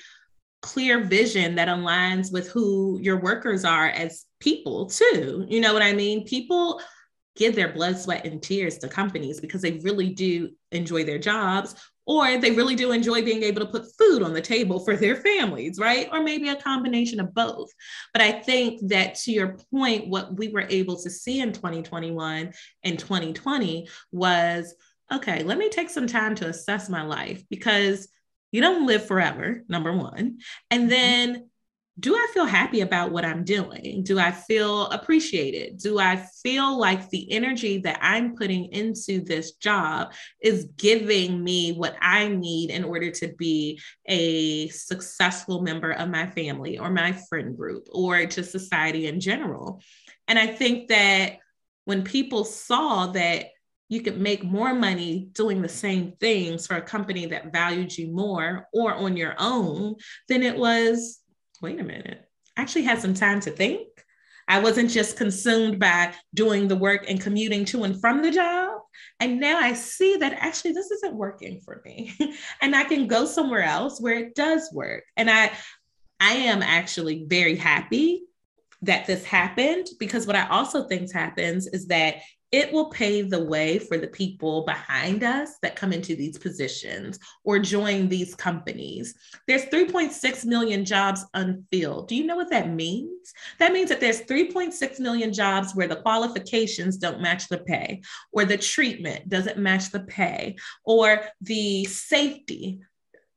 [0.62, 5.44] clear vision that aligns with who your workers are as people, too?
[5.46, 6.24] You know what I mean?
[6.24, 6.80] People
[7.36, 11.74] give their blood, sweat, and tears to companies because they really do enjoy their jobs
[12.08, 15.14] or they really do enjoy being able to put food on the table for their
[15.14, 16.08] families, right?
[16.10, 17.70] Or maybe a combination of both.
[18.14, 22.54] But I think that to your point, what we were able to see in 2021
[22.82, 24.74] and 2020 was
[25.12, 28.08] okay, let me take some time to assess my life because
[28.52, 30.38] you don't live forever, number one.
[30.70, 30.88] And mm-hmm.
[30.88, 31.50] then
[31.98, 34.02] do I feel happy about what I'm doing?
[34.04, 35.78] Do I feel appreciated?
[35.78, 41.72] Do I feel like the energy that I'm putting into this job is giving me
[41.72, 47.12] what I need in order to be a successful member of my family or my
[47.28, 49.82] friend group or to society in general?
[50.28, 51.38] And I think that
[51.84, 53.46] when people saw that
[53.88, 58.12] you could make more money doing the same things for a company that valued you
[58.12, 59.96] more or on your own,
[60.28, 61.20] then it was
[61.60, 63.88] wait a minute, I actually had some time to think.
[64.48, 68.80] I wasn't just consumed by doing the work and commuting to and from the job.
[69.20, 72.14] And now I see that actually this isn't working for me.
[72.62, 75.04] and I can go somewhere else where it does work.
[75.16, 75.52] And I
[76.20, 78.24] I am actually very happy
[78.82, 82.16] that this happened because what I also think happens is that
[82.50, 87.18] it will pave the way for the people behind us that come into these positions
[87.44, 89.14] or join these companies.
[89.46, 92.08] There's 3.6 million jobs unfilled.
[92.08, 93.32] Do you know what that means?
[93.58, 98.44] That means that there's 3.6 million jobs where the qualifications don't match the pay, or
[98.44, 102.80] the treatment doesn't match the pay, or the safety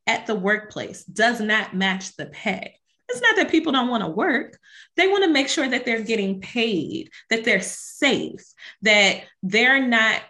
[0.08, 2.81] at the workplace does not match the pay.
[3.12, 4.58] It's not that people don't want to work.
[4.96, 8.44] They want to make sure that they're getting paid, that they're safe,
[8.82, 10.22] that they're not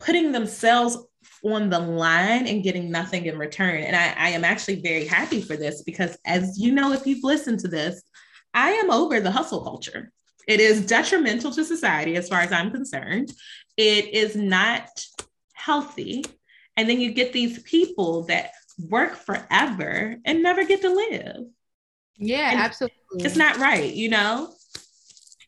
[0.00, 0.96] putting themselves
[1.44, 3.82] on the line and getting nothing in return.
[3.82, 7.24] And I, I am actually very happy for this because, as you know, if you've
[7.24, 8.02] listened to this,
[8.54, 10.10] I am over the hustle culture.
[10.46, 13.30] It is detrimental to society as far as I'm concerned.
[13.76, 14.88] It is not
[15.52, 16.24] healthy.
[16.76, 21.46] And then you get these people that work forever and never get to live.
[22.16, 22.96] Yeah, and absolutely.
[23.14, 24.52] It's not right, you know?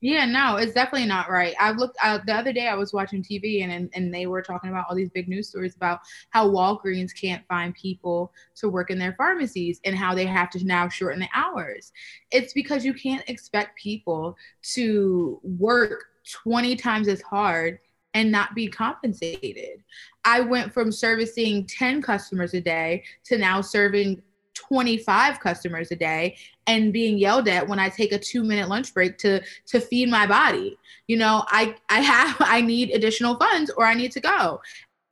[0.02, 1.54] Yeah, no, it's definitely not right.
[1.60, 2.68] I looked uh, the other day.
[2.68, 5.48] I was watching TV and, and and they were talking about all these big news
[5.50, 6.00] stories about
[6.30, 10.64] how Walgreens can't find people to work in their pharmacies and how they have to
[10.64, 11.92] now shorten the hours.
[12.30, 14.36] It's because you can't expect people
[14.72, 17.78] to work 20 times as hard
[18.14, 19.82] and not be compensated.
[20.24, 24.22] I went from servicing 10 customers a day to now serving
[24.54, 26.36] 25 customers a day
[26.66, 30.08] and being yelled at when I take a 2 minute lunch break to to feed
[30.08, 30.78] my body.
[31.06, 34.60] You know, I I have I need additional funds or I need to go.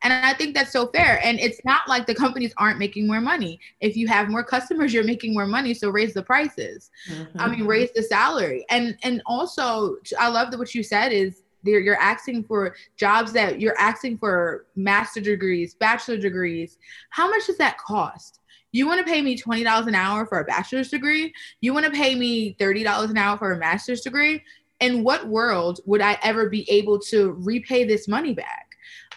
[0.03, 1.20] And I think that's so fair.
[1.24, 3.59] And it's not like the companies aren't making more money.
[3.80, 5.74] If you have more customers, you're making more money.
[5.74, 6.90] So raise the prices.
[7.11, 7.40] Mm-hmm.
[7.40, 8.64] I mean, raise the salary.
[8.70, 13.32] And and also I love that what you said is you're, you're asking for jobs
[13.32, 16.78] that you're asking for master degrees, bachelor degrees.
[17.11, 18.40] How much does that cost?
[18.72, 21.32] You want to pay me $20 an hour for a bachelor's degree?
[21.61, 24.42] You want to pay me $30 an hour for a master's degree?
[24.80, 28.68] In what world would I ever be able to repay this money back?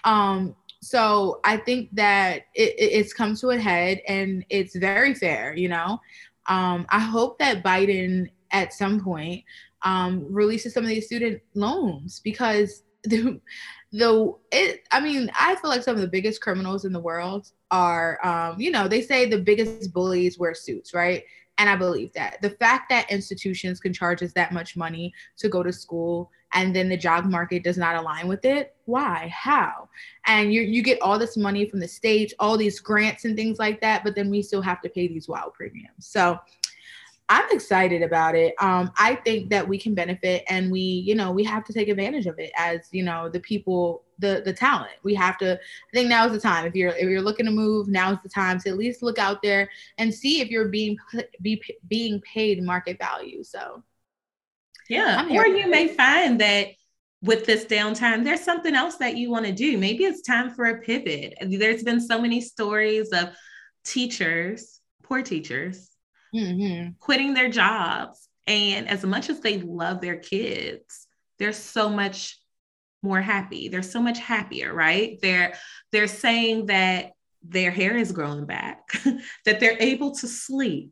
[0.04, 5.54] Um, so I think that it, it's come to a head and it's very fair,
[5.56, 6.00] you know.
[6.48, 9.44] Um, I hope that Biden at some point
[9.84, 13.40] um, releases some of these student loans because the
[13.92, 17.48] the it I mean I feel like some of the biggest criminals in the world
[17.72, 21.24] are um, you know they say the biggest bullies wear suits right?
[21.58, 22.42] And I believe that.
[22.42, 26.76] The fact that institutions can charge us that much money to go to school and
[26.76, 29.32] then the job market does not align with it why?
[29.34, 29.90] How?
[30.26, 33.58] And you you get all this money from the state all these grants and things
[33.58, 36.06] like that but then we still have to pay these wild premiums.
[36.06, 36.40] So
[37.32, 38.54] I'm excited about it.
[38.62, 41.88] Um, I think that we can benefit and we, you know, we have to take
[41.88, 44.92] advantage of it as, you know, the people, the the talent.
[45.04, 46.66] We have to I think now is the time.
[46.66, 49.18] If you're if you're looking to move, now is the time to at least look
[49.18, 50.98] out there and see if you're being
[51.42, 53.46] be being paid market value.
[53.46, 53.82] So
[54.90, 56.68] yeah, or you may find that
[57.22, 59.78] with this downtime, there's something else that you want to do.
[59.78, 61.36] Maybe it's time for a pivot.
[61.42, 63.30] There's been so many stories of
[63.86, 65.91] teachers, poor teachers,
[66.34, 66.92] mm-hmm.
[67.00, 68.28] quitting their jobs.
[68.48, 71.08] And as much as they love their kids,
[71.40, 72.40] they're so much
[73.04, 73.68] more happy.
[73.68, 75.18] They're so much happier, right?
[75.22, 75.54] They're
[75.92, 77.12] they're saying that
[77.44, 78.80] their hair is growing back,
[79.46, 80.92] that they're able to sleep,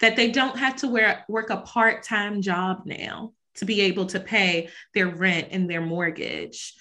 [0.00, 4.20] that they don't have to wear, work a part-time job now to be able to
[4.20, 6.74] pay their rent and their mortgage.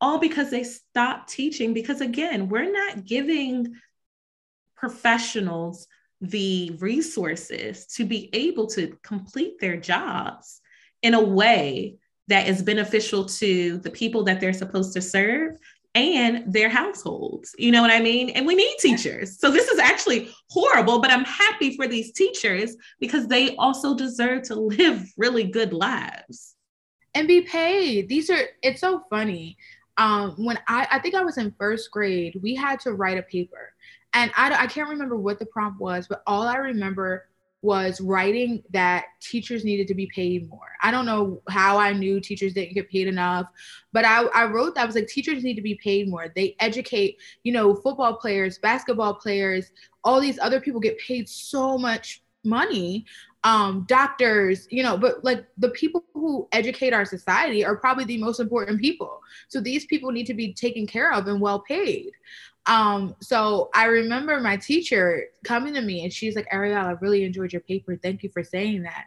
[0.00, 3.74] All because they stopped teaching because again, we're not giving
[4.76, 5.86] professionals
[6.22, 10.60] the resources to be able to complete their jobs
[11.02, 11.96] in a way
[12.28, 15.58] that is beneficial to the people that they're supposed to serve
[15.94, 17.54] and their households.
[17.58, 18.30] You know what I mean?
[18.30, 19.38] And we need teachers.
[19.38, 24.44] So this is actually horrible, but I'm happy for these teachers because they also deserve
[24.44, 26.54] to live really good lives
[27.14, 28.08] and be paid.
[28.08, 29.56] These are it's so funny.
[29.98, 33.22] Um when I I think I was in first grade, we had to write a
[33.22, 33.74] paper
[34.14, 37.28] and I, I can't remember what the prompt was, but all I remember
[37.62, 40.72] was writing that teachers needed to be paid more.
[40.82, 43.46] I don't know how I knew teachers didn't get paid enough,
[43.92, 46.26] but I, I wrote that I was like, teachers need to be paid more.
[46.34, 49.70] They educate, you know, football players, basketball players,
[50.02, 53.06] all these other people get paid so much money.
[53.44, 58.18] Um, doctors, you know, but like the people who educate our society are probably the
[58.18, 59.20] most important people.
[59.48, 62.12] So these people need to be taken care of and well paid.
[62.66, 67.24] Um, so I remember my teacher coming to me and she's like, Ariel, I really
[67.24, 67.96] enjoyed your paper.
[67.96, 69.06] Thank you for saying that.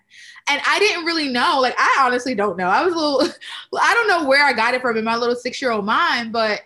[0.50, 2.68] And I didn't really know, like, I honestly don't know.
[2.68, 3.22] I was a little,
[3.80, 6.34] I don't know where I got it from in my little six year old mind,
[6.34, 6.62] but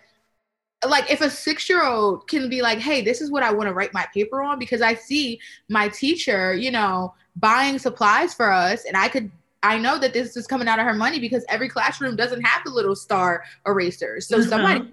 [0.88, 3.68] like if a six year old can be like, hey, this is what I want
[3.68, 8.52] to write my paper on because I see my teacher, you know, buying supplies for
[8.52, 9.30] us and I could
[9.62, 12.64] I know that this is coming out of her money because every classroom doesn't have
[12.64, 14.26] the little star erasers.
[14.26, 14.48] So mm-hmm.
[14.48, 14.92] somebody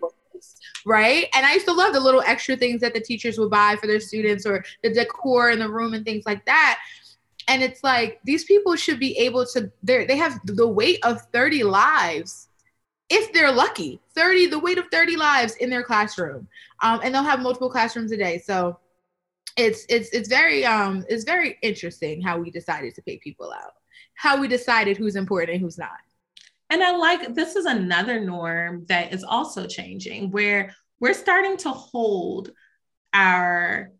[0.85, 1.27] right?
[1.33, 3.87] And I used to love the little extra things that the teachers would buy for
[3.87, 6.79] their students or the decor in the room and things like that.
[7.47, 11.21] And it's like these people should be able to they they have the weight of
[11.33, 12.47] 30 lives
[13.09, 16.45] if they're lucky 30 the weight of 30 lives in their classroom
[16.83, 18.77] um, and they'll have multiple classrooms a day so
[19.57, 23.73] it's it's it's very um it's very interesting how we decided to pay people out
[24.13, 25.97] how we decided who's important and who's not
[26.69, 31.69] and I like this is another norm that is also changing where we're starting to
[31.69, 32.51] hold
[33.13, 33.91] our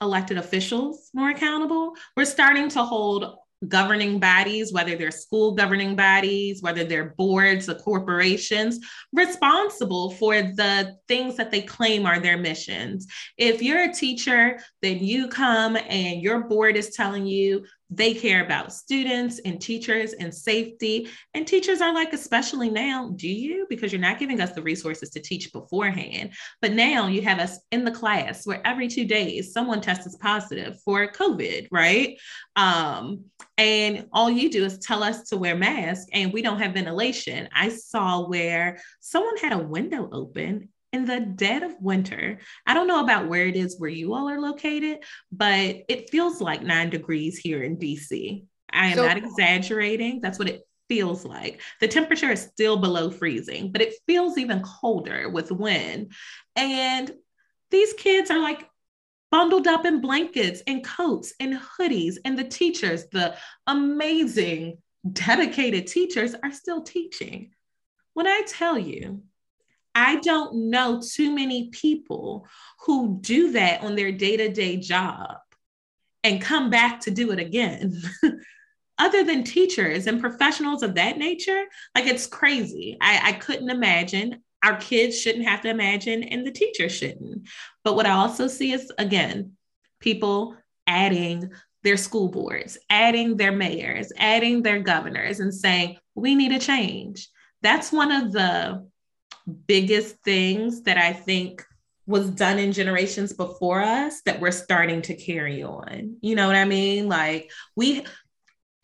[0.00, 1.94] elected officials more accountable.
[2.16, 3.36] We're starting to hold
[3.68, 8.80] governing bodies, whether they're school governing bodies, whether they're boards or corporations,
[9.12, 13.06] responsible for the things that they claim are their missions.
[13.36, 17.64] If you're a teacher, then you come and your board is telling you
[17.94, 21.08] they care about students and teachers and safety.
[21.34, 23.66] And teachers are like, especially now, do you?
[23.68, 26.32] Because you're not giving us the resources to teach beforehand.
[26.60, 30.80] But now you have us in the class where every two days someone tests positive
[30.84, 32.18] for COVID, right?
[32.56, 33.24] Um,
[33.58, 37.48] and all you do is tell us to wear masks and we don't have ventilation.
[37.54, 42.38] I saw where someone had a window open in the dead of winter.
[42.66, 44.98] I don't know about where it is where you all are located,
[45.30, 48.44] but it feels like nine degrees here in DC.
[48.72, 50.20] I am so, not exaggerating.
[50.20, 51.60] That's what it feels like.
[51.80, 56.12] The temperature is still below freezing, but it feels even colder with wind.
[56.56, 57.10] And
[57.70, 58.68] these kids are like
[59.30, 62.16] bundled up in blankets and coats and hoodies.
[62.24, 63.34] And the teachers, the
[63.66, 64.78] amazing,
[65.10, 67.52] dedicated teachers, are still teaching.
[68.12, 69.22] When I tell you
[69.94, 72.46] I don't know too many people
[72.80, 75.36] who do that on their day to day job
[76.24, 78.00] and come back to do it again.
[78.98, 81.64] Other than teachers and professionals of that nature,
[81.94, 82.96] like it's crazy.
[83.00, 84.42] I, I couldn't imagine.
[84.62, 87.48] Our kids shouldn't have to imagine, and the teachers shouldn't.
[87.82, 89.52] But what I also see is, again,
[89.98, 91.50] people adding
[91.82, 97.28] their school boards, adding their mayors, adding their governors, and saying, we need a change.
[97.62, 98.86] That's one of the
[99.66, 101.64] biggest things that I think
[102.06, 106.16] was done in generations before us that we're starting to carry on.
[106.20, 107.08] You know what I mean?
[107.08, 108.04] Like we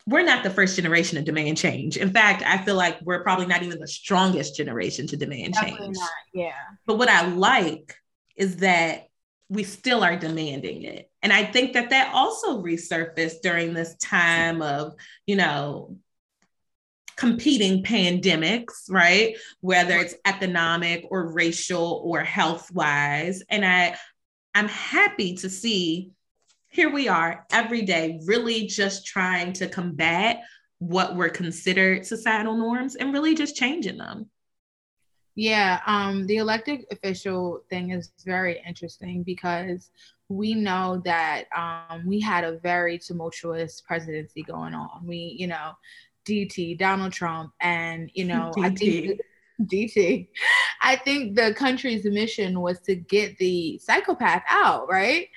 [0.07, 1.97] we're not the first generation to demand change.
[1.97, 5.85] In fact, I feel like we're probably not even the strongest generation to demand Definitely
[5.87, 5.97] change.
[5.97, 6.09] Not.
[6.33, 6.53] Yeah.
[6.87, 7.95] But what I like
[8.35, 9.09] is that
[9.49, 11.11] we still are demanding it.
[11.21, 14.93] And I think that that also resurfaced during this time of,
[15.27, 15.97] you know,
[17.19, 19.35] competing pandemics, right?
[19.59, 23.43] Whether it's economic or racial or health wise.
[23.49, 23.97] And I,
[24.55, 26.11] I'm happy to see
[26.69, 30.43] here we are every day, really just trying to combat
[30.77, 34.29] what were considered societal norms and really just changing them.
[35.35, 39.89] Yeah, um, the elected official thing is very interesting because
[40.29, 45.05] we know that um, we had a very tumultuous presidency going on.
[45.05, 45.71] We, you know,
[46.25, 48.65] DT, Donald Trump, and you know, DT.
[48.65, 49.21] I think
[49.61, 50.27] DT.
[50.81, 55.27] I think the country's mission was to get the psychopath out, right?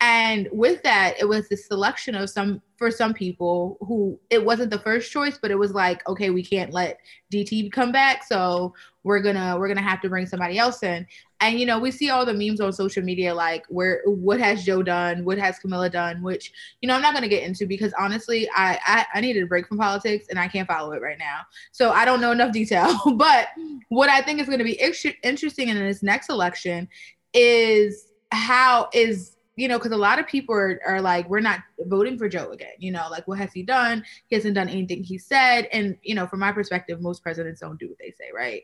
[0.00, 4.70] And with that, it was the selection of some for some people who it wasn't
[4.70, 6.98] the first choice, but it was like, okay, we can't let
[7.32, 8.74] DT come back, so
[9.04, 11.06] we're gonna we're gonna have to bring somebody else in.
[11.40, 14.64] And you know, we see all the memes on social media like where what has
[14.64, 17.92] Joe done, what has Kamala done, which you know I'm not gonna get into because
[17.98, 21.18] honestly, I I, I needed a break from politics and I can't follow it right
[21.18, 21.40] now,
[21.72, 22.96] so I don't know enough detail.
[23.16, 23.48] but
[23.88, 26.88] what I think is gonna be ex- interesting in this next election
[27.34, 31.60] is how is you know, because a lot of people are, are like, we're not
[31.86, 32.74] voting for Joe again.
[32.78, 34.04] You know, like, what has he done?
[34.26, 35.66] He hasn't done anything he said.
[35.72, 38.62] And, you know, from my perspective, most presidents don't do what they say, right?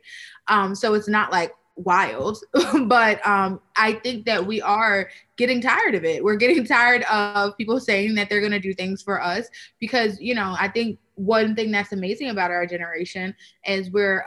[0.48, 2.38] Um, so it's not like wild,
[2.86, 6.22] but um, I think that we are getting tired of it.
[6.22, 9.48] We're getting tired of people saying that they're going to do things for us
[9.78, 13.34] because, you know, I think one thing that's amazing about our generation
[13.66, 14.24] is we're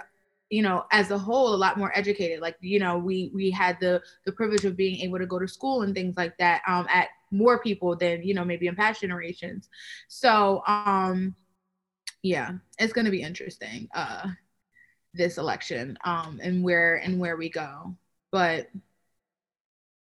[0.50, 2.40] you know as a whole a lot more educated.
[2.40, 5.48] Like you know we we had the the privilege of being able to go to
[5.48, 9.02] school and things like that um at more people than you know maybe in past
[9.02, 9.70] generations.
[10.08, 11.36] So um
[12.22, 13.88] yeah it's going to be interesting.
[13.94, 14.30] Uh
[15.16, 17.96] this election um and where and where we go
[18.32, 18.68] but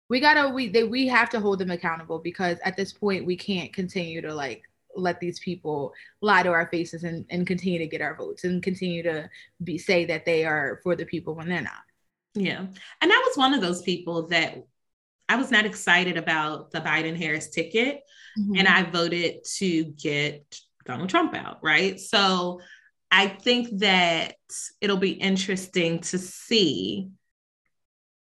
[0.09, 3.35] we gotta we they, we have to hold them accountable because at this point we
[3.35, 4.63] can't continue to like
[4.95, 8.61] let these people lie to our faces and, and continue to get our votes and
[8.61, 9.29] continue to
[9.63, 11.81] be say that they are for the people when they're not.
[12.35, 12.65] Yeah.
[13.01, 14.65] And I was one of those people that
[15.29, 18.01] I was not excited about the Biden Harris ticket.
[18.39, 18.57] Mm-hmm.
[18.57, 21.59] And I voted to get Donald Trump out.
[21.61, 21.99] Right.
[21.99, 22.61] So
[23.15, 24.33] I think that
[24.81, 27.09] it'll be interesting to see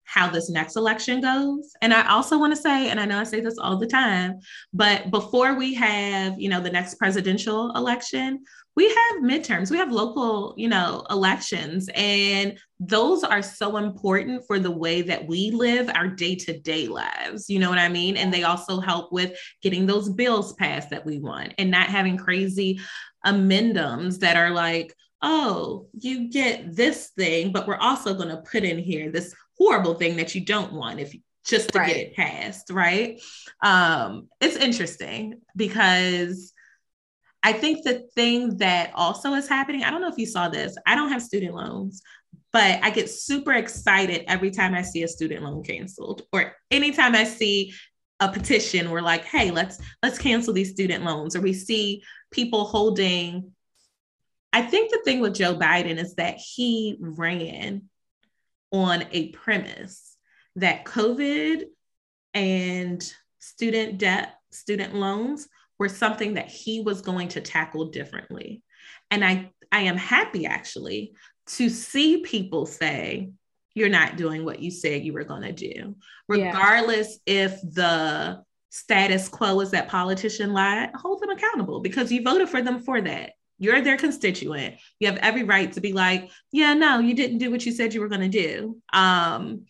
[0.04, 1.74] how this next election goes.
[1.84, 4.40] And I also want to say, and I know I say this all the time,
[4.74, 8.44] but before we have, you know, the next presidential election,
[8.76, 14.58] we have midterms, we have local, you know, elections, and those are so important for
[14.58, 17.50] the way that we live our day to day lives.
[17.50, 18.16] You know what I mean?
[18.16, 22.18] And they also help with getting those bills passed that we want and not having
[22.18, 22.80] crazy
[23.24, 28.64] amendums that are like, oh, you get this thing, but we're also going to put
[28.64, 31.14] in here this horrible thing that you don't want if
[31.46, 31.88] just to right.
[31.88, 33.22] get it passed, right?
[33.62, 36.54] Um, it's interesting because
[37.44, 40.76] I think the thing that also is happening, I don't know if you saw this,
[40.86, 42.02] I don't have student loans,
[42.52, 47.16] but I get super excited every time I see a student loan canceled or anytime
[47.16, 47.74] I see
[48.20, 52.66] a petition we're like hey let's let's cancel these student loans or we see people
[52.66, 53.52] holding
[54.52, 57.82] i think the thing with joe biden is that he ran
[58.72, 60.18] on a premise
[60.56, 61.64] that COVID
[62.34, 65.48] and student debt, student loans
[65.78, 68.64] were something that he was going to tackle differently.
[69.12, 71.14] And I, I am happy actually
[71.48, 73.32] to see people say,
[73.80, 75.96] you're not doing what you said you were going to do,
[76.28, 77.46] regardless yeah.
[77.46, 82.62] if the status quo is that politician lied, hold them accountable because you voted for
[82.62, 83.32] them for that.
[83.58, 84.76] You're their constituent.
[85.00, 87.94] You have every right to be like, yeah, no, you didn't do what you said
[87.94, 88.78] you were going to do.
[88.94, 89.66] Um,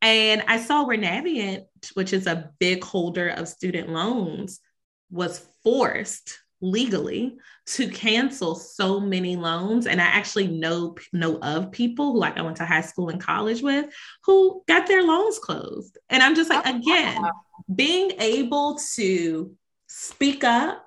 [0.00, 4.60] and I saw where Navient, which is a big holder of student loans,
[5.10, 7.36] was forced legally
[7.66, 9.86] to cancel so many loans.
[9.86, 13.20] And i actually know know of people who like i went to high school and
[13.20, 13.86] college with
[14.24, 15.98] who got their loans closed.
[16.10, 17.22] And i'm just like oh, again
[17.74, 19.54] being able to
[19.88, 20.84] speak up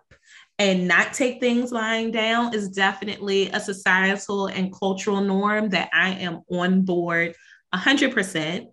[0.59, 6.09] and not take things lying down is definitely a societal and cultural norm that I
[6.11, 7.33] am on board
[7.73, 8.67] 100%.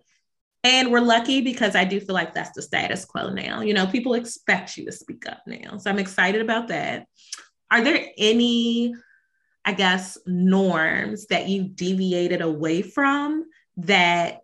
[0.63, 3.61] And we're lucky because I do feel like that's the status quo now.
[3.61, 5.77] You know, people expect you to speak up now.
[5.77, 7.05] So I'm excited about that.
[7.71, 8.93] Are there any,
[9.63, 13.45] I guess, norms that you deviated away from
[13.77, 14.41] that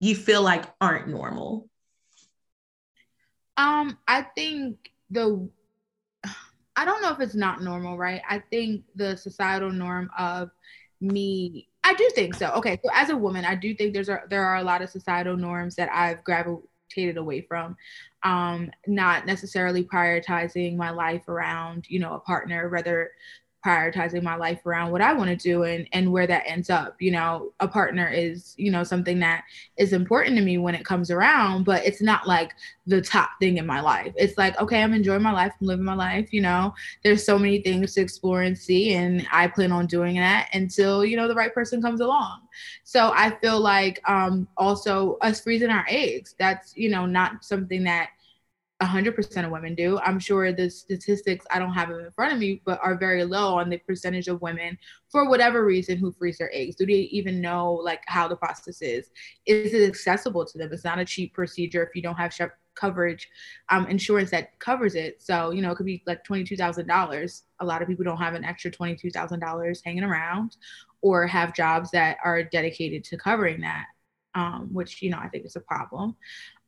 [0.00, 1.68] you feel like aren't normal?
[3.58, 5.48] Um, I think the
[6.78, 8.20] I don't know if it's not normal, right?
[8.28, 10.50] I think the societal norm of
[11.00, 12.50] me I do think so.
[12.50, 14.90] Okay, so as a woman, I do think there's a, there are a lot of
[14.90, 17.76] societal norms that I've gravitated away from.
[18.24, 23.12] Um, not necessarily prioritizing my life around, you know, a partner, rather
[23.66, 26.96] prioritizing my life around what I want to do and and where that ends up.
[27.00, 29.44] You know, a partner is, you know, something that
[29.76, 32.52] is important to me when it comes around, but it's not like
[32.86, 34.12] the top thing in my life.
[34.16, 36.74] It's like, okay, I'm enjoying my life, I'm living my life, you know.
[37.02, 41.04] There's so many things to explore and see and I plan on doing that until,
[41.04, 42.42] you know, the right person comes along.
[42.84, 47.82] So I feel like um also us freezing our eggs, that's, you know, not something
[47.84, 48.10] that
[48.82, 49.98] 100% of women do.
[50.00, 53.24] I'm sure the statistics, I don't have them in front of me, but are very
[53.24, 54.76] low on the percentage of women,
[55.08, 56.76] for whatever reason, who freeze their eggs.
[56.76, 59.10] Do they even know like how the process is?
[59.46, 60.70] Is it accessible to them?
[60.72, 62.34] It's not a cheap procedure if you don't have
[62.74, 63.30] coverage,
[63.70, 65.22] um, insurance that covers it.
[65.22, 67.42] So, you know, it could be like $22,000.
[67.60, 70.56] A lot of people don't have an extra $22,000 hanging around
[71.00, 73.86] or have jobs that are dedicated to covering that,
[74.34, 76.14] um, which, you know, I think is a problem.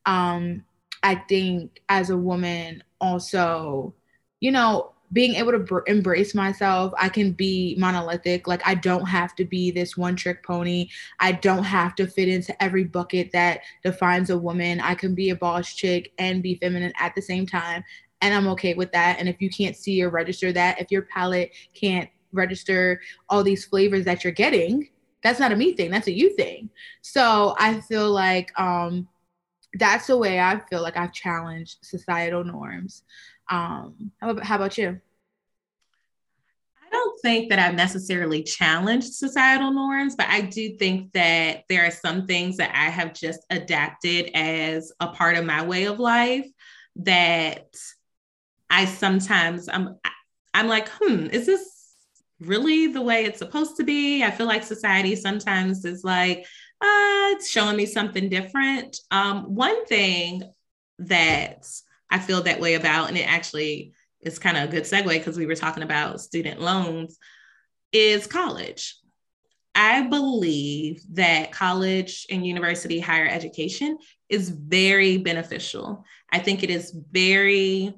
[0.07, 0.65] Um,
[1.03, 3.93] I think as a woman, also,
[4.39, 8.47] you know, being able to br- embrace myself, I can be monolithic.
[8.47, 10.89] Like, I don't have to be this one trick pony.
[11.19, 14.79] I don't have to fit into every bucket that defines a woman.
[14.79, 17.83] I can be a boss chick and be feminine at the same time.
[18.21, 19.17] And I'm okay with that.
[19.19, 23.65] And if you can't see or register that, if your palate can't register all these
[23.65, 24.89] flavors that you're getting,
[25.23, 25.89] that's not a me thing.
[25.89, 26.69] That's a you thing.
[27.01, 29.07] So I feel like, um,
[29.73, 33.03] that's the way I feel like I've challenged societal norms.
[33.49, 34.99] Um, how about, how about you?
[36.83, 41.85] I don't think that I've necessarily challenged societal norms, but I do think that there
[41.85, 45.99] are some things that I have just adapted as a part of my way of
[45.99, 46.47] life
[46.97, 47.75] that
[48.69, 49.97] I sometimes I'm
[50.53, 51.95] I'm like, hmm, is this
[52.39, 54.23] really the way it's supposed to be?
[54.23, 56.45] I feel like society sometimes is like,
[56.81, 58.97] uh, it's showing me something different.
[59.11, 60.43] Um, one thing
[60.99, 61.67] that
[62.09, 65.37] I feel that way about, and it actually is kind of a good segue because
[65.37, 67.17] we were talking about student loans,
[67.91, 68.95] is college.
[69.75, 76.05] I believe that college and university higher education is very beneficial.
[76.31, 77.93] I think it is very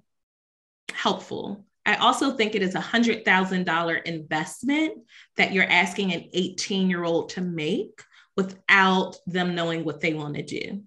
[0.91, 1.65] helpful.
[1.85, 4.93] I also think it is a $100,000 investment
[5.37, 8.01] that you're asking an 18 year old to make
[8.41, 10.81] without them knowing what they want to do.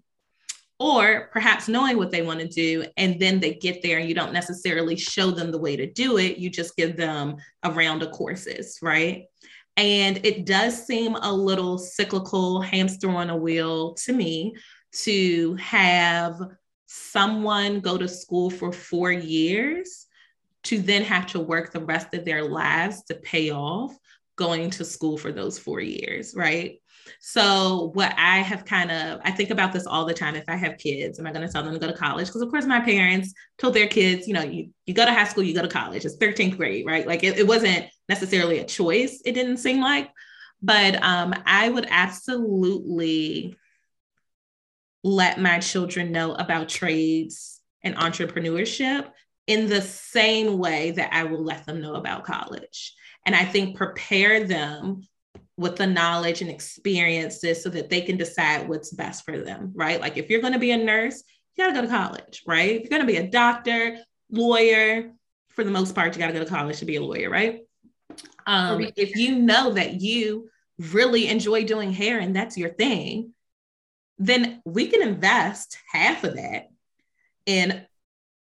[0.81, 4.15] Or perhaps knowing what they want to do, and then they get there and you
[4.15, 6.39] don't necessarily show them the way to do it.
[6.39, 9.27] You just give them a round of courses, right?
[9.77, 14.57] And it does seem a little cyclical, hamster on a wheel to me
[15.05, 16.41] to have
[16.87, 20.07] someone go to school for four years
[20.65, 23.97] to then have to work the rest of their lives to pay off
[24.37, 26.81] going to school for those four years, right?
[27.21, 30.37] So, what I have kind of, I think about this all the time.
[30.37, 32.27] If I have kids, am I going to tell them to go to college?
[32.27, 35.25] Because, of course, my parents told their kids, you know, you, you go to high
[35.25, 36.05] school, you go to college.
[36.05, 37.07] It's 13th grade, right?
[37.07, 40.11] Like it, it wasn't necessarily a choice, it didn't seem like.
[40.63, 43.57] But um, I would absolutely
[45.03, 49.07] let my children know about trades and entrepreneurship
[49.47, 52.95] in the same way that I will let them know about college.
[53.27, 55.03] And I think prepare them
[55.57, 60.01] with the knowledge and experiences so that they can decide what's best for them, right?
[60.01, 61.23] Like if you're going to be a nurse,
[61.55, 62.71] you got to go to college, right?
[62.71, 63.99] If you're going to be a doctor,
[64.31, 65.13] lawyer,
[65.51, 67.61] for the most part, you got to go to college to be a lawyer, right?
[68.47, 73.33] Um, if you know that you really enjoy doing hair and that's your thing,
[74.19, 76.69] then we can invest half of that
[77.47, 77.85] in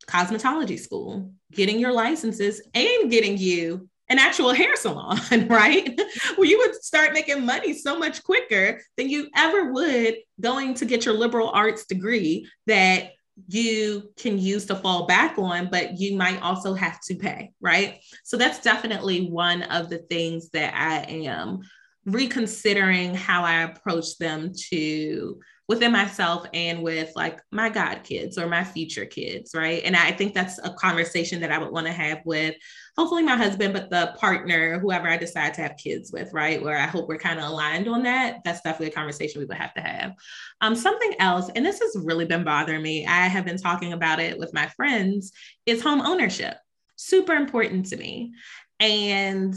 [0.08, 6.00] cosmetology school, getting your licenses and getting you an actual hair salon, right?
[6.36, 10.86] Where you would start making money so much quicker than you ever would going to
[10.86, 13.12] get your liberal arts degree that
[13.48, 18.02] you can use to fall back on, but you might also have to pay, right?
[18.26, 21.62] So that's definitely one of the things that I am
[22.06, 28.48] reconsidering how I approach them to within myself and with like my god kids or
[28.48, 29.84] my future kids right?
[29.86, 32.56] And i think that's a conversation that i would want to have with
[32.98, 36.62] hopefully my husband but the partner whoever i decide to have kids with right?
[36.62, 38.42] Where i hope we're kind of aligned on that.
[38.44, 40.14] That's definitely a conversation we would have to have.
[40.62, 44.20] Um, something else and this has really been bothering me i have been talking about
[44.20, 45.32] it with my friends
[45.66, 46.58] is home ownership.
[46.96, 48.34] Super important to me.
[48.80, 49.56] And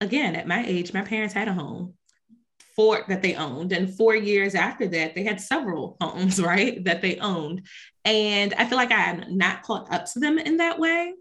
[0.00, 1.94] again at my age my parents had a home
[2.78, 3.72] four that they owned.
[3.72, 7.66] And four years after that, they had several homes, right, that they owned.
[8.04, 11.12] And I feel like I'm not caught up to them in that way.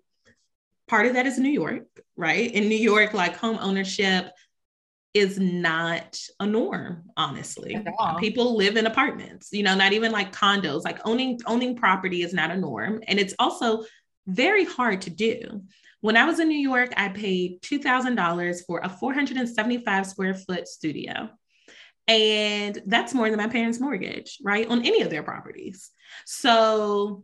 [0.88, 2.49] Part of that is New York, right?
[2.49, 4.32] In New York, like home ownership
[5.16, 7.84] is not a norm, honestly.
[8.20, 10.84] People live in apartments, you know, not even like condos.
[10.84, 13.01] Like owning owning property is not a norm.
[13.08, 13.84] And it's also
[14.28, 15.64] very hard to do.
[16.01, 21.30] When I was in New York, I paid $2,000 for a 475 square foot studio.
[22.08, 24.68] And that's more than my parents' mortgage, right?
[24.68, 25.89] On any of their properties.
[26.26, 27.24] So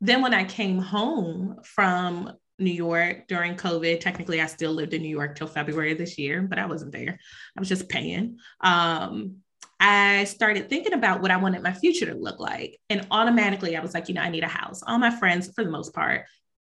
[0.00, 5.02] then when I came home from New York during COVID, technically I still lived in
[5.02, 7.18] New York till February of this year, but I wasn't there.
[7.56, 8.38] I was just paying.
[8.60, 9.38] Um,
[9.80, 12.78] I started thinking about what I wanted my future to look like.
[12.90, 14.82] And automatically I was like, you know, I need a house.
[14.86, 16.26] All my friends, for the most part,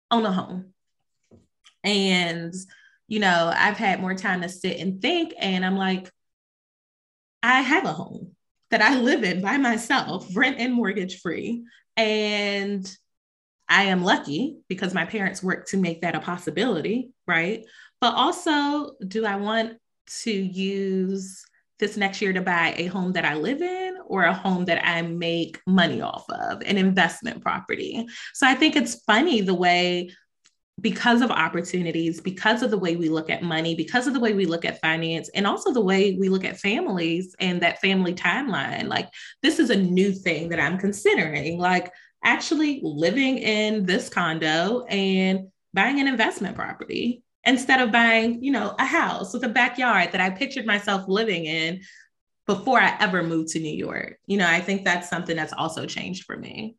[0.09, 0.73] own a home.
[1.83, 2.53] And,
[3.07, 5.33] you know, I've had more time to sit and think.
[5.37, 6.11] And I'm like,
[7.45, 8.31] I have a home
[8.71, 11.63] that I live in by myself, rent and mortgage free.
[11.95, 12.91] And
[13.69, 17.63] I am lucky because my parents worked to make that a possibility, right?
[18.01, 19.77] But also, do I want
[20.23, 21.45] to use
[21.77, 24.83] this next year to buy a home that I live in or a home that
[24.83, 28.07] I make money off of, an investment property?
[28.33, 30.09] So I think it's funny the way
[30.81, 34.33] because of opportunities, because of the way we look at money, because of the way
[34.33, 38.13] we look at finance, and also the way we look at families and that family
[38.13, 38.87] timeline.
[38.87, 39.09] Like,
[39.41, 41.91] this is a new thing that I'm considering, like
[42.23, 48.75] actually living in this condo and buying an investment property instead of buying, you know,
[48.79, 51.81] a house with a backyard that I pictured myself living in
[52.47, 54.17] before I ever moved to New York.
[54.25, 56.75] You know, I think that's something that's also changed for me.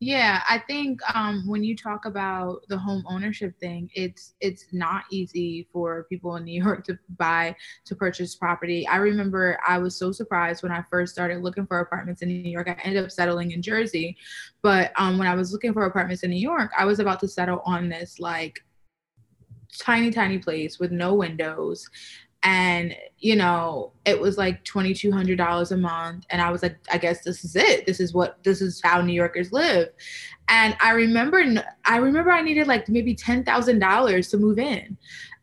[0.00, 5.04] Yeah, I think um, when you talk about the home ownership thing, it's it's not
[5.10, 7.54] easy for people in New York to buy
[7.86, 8.86] to purchase property.
[8.88, 12.50] I remember I was so surprised when I first started looking for apartments in New
[12.50, 12.68] York.
[12.68, 14.16] I ended up settling in Jersey,
[14.62, 17.28] but um, when I was looking for apartments in New York, I was about to
[17.28, 18.60] settle on this like
[19.78, 21.88] tiny tiny place with no windows
[22.44, 26.26] and you know it was like $2200 a month.
[26.30, 27.86] And i was like i guess this is it.
[27.86, 29.88] This is what this is how new yorkers live.
[30.48, 31.42] And i remember
[31.86, 34.96] i remember i needed like maybe $10000 to move in.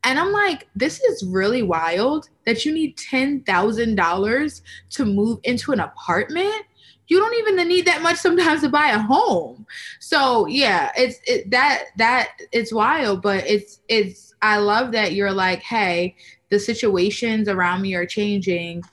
[0.04, 5.80] And i'm like this is really wild that you need $10000 to move into an
[5.80, 6.64] apartment?
[7.08, 9.66] You don't even need that much sometimes to buy a home.
[10.00, 13.24] So yeah it's it, that that it's wild.
[13.24, 16.16] But it's it's i love that you're like hey
[16.52, 18.84] the situations around me are changing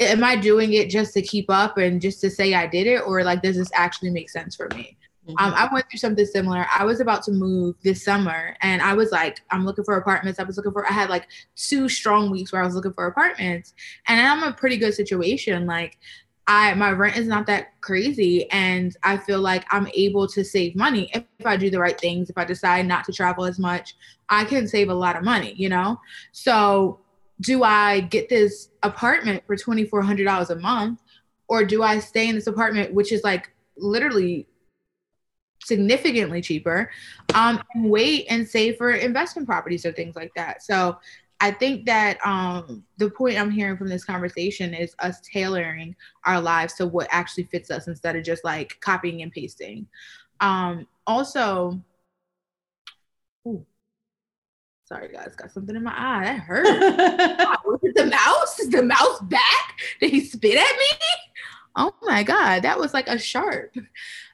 [0.00, 3.02] am i doing it just to keep up and just to say i did it?
[3.06, 4.96] Or like does this actually make sense for me?
[5.28, 5.44] Mm-hmm.
[5.44, 6.66] um, i went through something similar.
[6.74, 10.40] I was about to move this summer and i was like i'm looking for apartments.
[10.40, 11.26] I was looking for i had like
[11.56, 13.74] two strong weeks where i was looking for apartments
[14.08, 15.66] and i'm in a pretty good situation.
[15.66, 15.98] Like
[16.50, 20.74] I my rent is not that crazy and I feel like I'm able to save
[20.74, 22.28] money if, if, I do the right things.
[22.28, 23.94] If I decide not to travel as much,
[24.28, 26.00] I can save a lot of money, you know?
[26.32, 26.98] So
[27.40, 31.00] do I get this apartment for $2400 a month
[31.46, 34.48] or do I stay in this apartment which is like literally
[35.62, 36.90] significantly cheaper
[37.34, 40.64] um, and wait and save for investment properties or things like that.
[40.64, 40.98] So
[41.40, 46.40] I think that um, the point I'm hearing from this conversation is us tailoring our
[46.40, 49.86] lives to what actually fits us instead of just like copying and pasting.
[50.40, 51.80] Um, also,
[53.48, 53.64] ooh,
[54.84, 56.24] sorry guys, got something in my eye.
[56.24, 56.66] That hurt.
[57.64, 58.60] Was it the mouse?
[58.60, 59.78] Is the mouse back?
[60.00, 60.98] Did he spit at me?
[61.76, 63.76] Oh my god, that was like a sharp,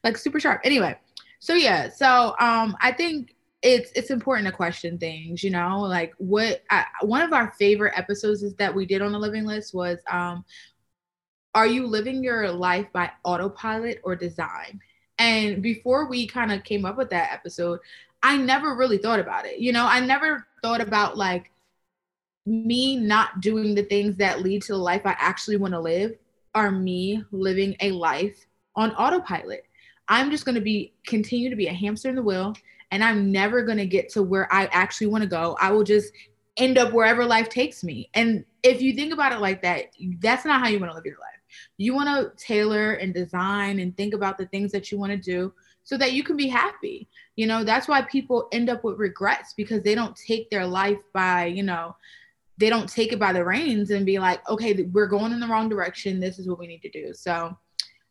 [0.03, 0.63] like super sharp.
[0.65, 0.99] Anyway,
[1.39, 3.36] so yeah, so um, I think
[3.67, 7.99] it's it's important to question things you know like what I, one of our favorite
[7.99, 10.45] episodes is that we did on the living list was um
[11.53, 14.79] are you living your life by autopilot or design?
[15.19, 17.81] And before we kind of came up with that episode
[18.23, 19.87] i never really thought about it you know?
[19.87, 21.51] I never thought about like
[22.45, 26.13] me not doing the things that lead to the life i actually want to live
[26.55, 28.47] are me living a life
[28.77, 29.65] on autopilot.
[30.09, 32.55] I'm just going to be continue to be a hamster in the wheel
[32.91, 35.57] and I'm never going to get to where I actually want to go.
[35.61, 36.13] I will just
[36.57, 38.11] end up wherever life takes me.
[38.15, 39.87] And if you think about it like that,
[40.21, 41.27] that's not how you want to live your life.
[41.77, 45.19] You want to tailor and design and think about the things that you want to
[45.19, 45.53] do
[45.85, 47.09] so that you can be happy.
[47.37, 50.99] You know, that's why people end up with regrets because they don't take their life
[51.13, 51.97] by, you know,
[52.59, 55.47] they don't take it by the reins and be like, okay, we're going in the
[55.47, 56.19] wrong direction.
[56.19, 57.13] This is what we need to do.
[57.15, 57.57] So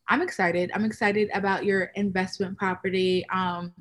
[0.08, 0.72] I'm excited.
[0.74, 3.26] I'm excited about your investment property.
[3.30, 3.74] Um,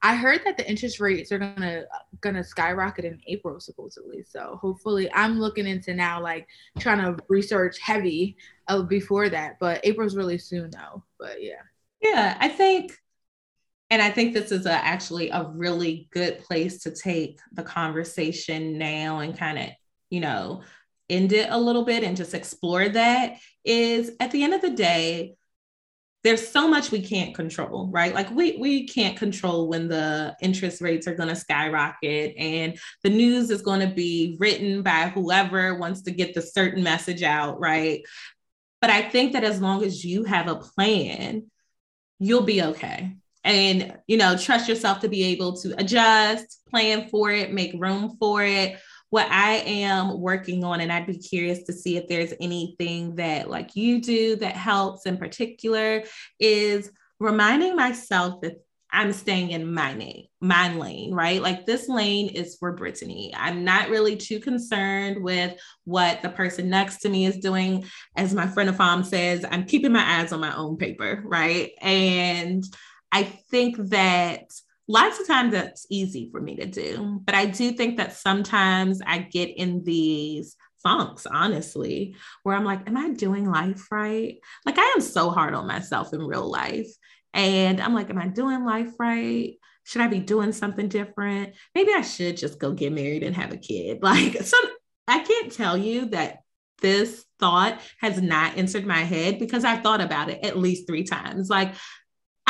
[0.00, 1.84] I heard that the interest rates are gonna
[2.20, 4.22] gonna skyrocket in April supposedly.
[4.22, 6.46] So hopefully, I'm looking into now like
[6.78, 8.36] trying to research heavy
[8.68, 9.58] uh, before that.
[9.58, 11.02] But April's really soon though.
[11.18, 11.62] But yeah.
[12.00, 12.96] Yeah, I think,
[13.90, 18.78] and I think this is a, actually a really good place to take the conversation
[18.78, 19.66] now and kind of
[20.10, 20.62] you know
[21.10, 23.38] end it a little bit and just explore that.
[23.64, 25.34] Is at the end of the day
[26.24, 28.12] there's so much we can't control, right?
[28.12, 33.10] Like we we can't control when the interest rates are going to skyrocket and the
[33.10, 37.60] news is going to be written by whoever wants to get the certain message out,
[37.60, 38.02] right?
[38.80, 41.50] But I think that as long as you have a plan,
[42.18, 43.14] you'll be okay.
[43.44, 48.16] And you know, trust yourself to be able to adjust, plan for it, make room
[48.18, 48.78] for it
[49.10, 53.48] what I am working on, and I'd be curious to see if there's anything that
[53.48, 56.04] like you do that helps in particular,
[56.38, 61.42] is reminding myself that I'm staying in my lane, my lane, right?
[61.42, 63.34] Like this lane is for Brittany.
[63.36, 67.84] I'm not really too concerned with what the person next to me is doing.
[68.16, 71.72] As my friend of Afam says, I'm keeping my eyes on my own paper, right?
[71.82, 72.64] And
[73.12, 74.44] I think that
[74.88, 77.20] lots of times that's easy for me to do.
[77.24, 82.88] But I do think that sometimes I get in these funks, honestly, where I'm like,
[82.88, 84.38] am I doing life right?
[84.64, 86.88] Like, I am so hard on myself in real life.
[87.34, 89.54] And I'm like, am I doing life right?
[89.84, 91.54] Should I be doing something different?
[91.74, 93.98] Maybe I should just go get married and have a kid.
[94.02, 94.64] Like, some,
[95.06, 96.38] I can't tell you that
[96.80, 101.04] this thought has not entered my head because I thought about it at least three
[101.04, 101.50] times.
[101.50, 101.74] Like,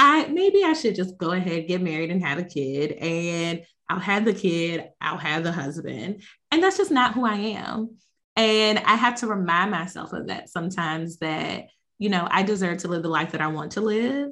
[0.00, 3.98] I maybe I should just go ahead, get married, and have a kid, and I'll
[3.98, 6.22] have the kid, I'll have the husband.
[6.52, 7.96] And that's just not who I am.
[8.36, 11.66] And I have to remind myself of that sometimes that,
[11.98, 14.30] you know, I deserve to live the life that I want to live.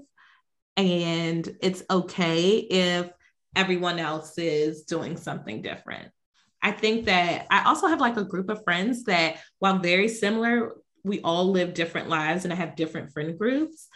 [0.77, 3.11] And it's okay if
[3.57, 6.13] everyone else is doing something different.
[6.63, 10.75] I think that I also have like a group of friends that, while very similar,
[11.03, 13.89] we all live different lives and I have different friend groups.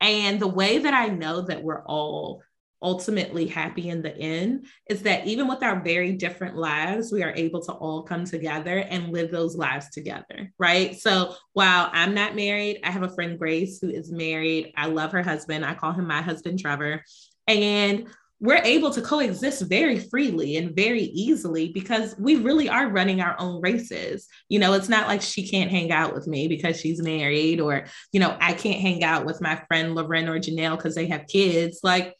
[0.00, 2.42] And the way that I know that we're all
[2.80, 7.34] ultimately happy in the end is that even with our very different lives, we are
[7.34, 10.96] able to all come together and live those lives together, right?
[10.98, 14.72] So while I'm not married, I have a friend, Grace, who is married.
[14.76, 15.64] I love her husband.
[15.64, 17.02] I call him my husband, Trevor.
[17.48, 18.08] And
[18.40, 23.34] we're able to coexist very freely and very easily because we really are running our
[23.38, 24.28] own races.
[24.48, 27.86] You know, it's not like she can't hang out with me because she's married, or,
[28.12, 31.26] you know, I can't hang out with my friend Loren or Janelle because they have
[31.26, 31.80] kids.
[31.82, 32.14] Like,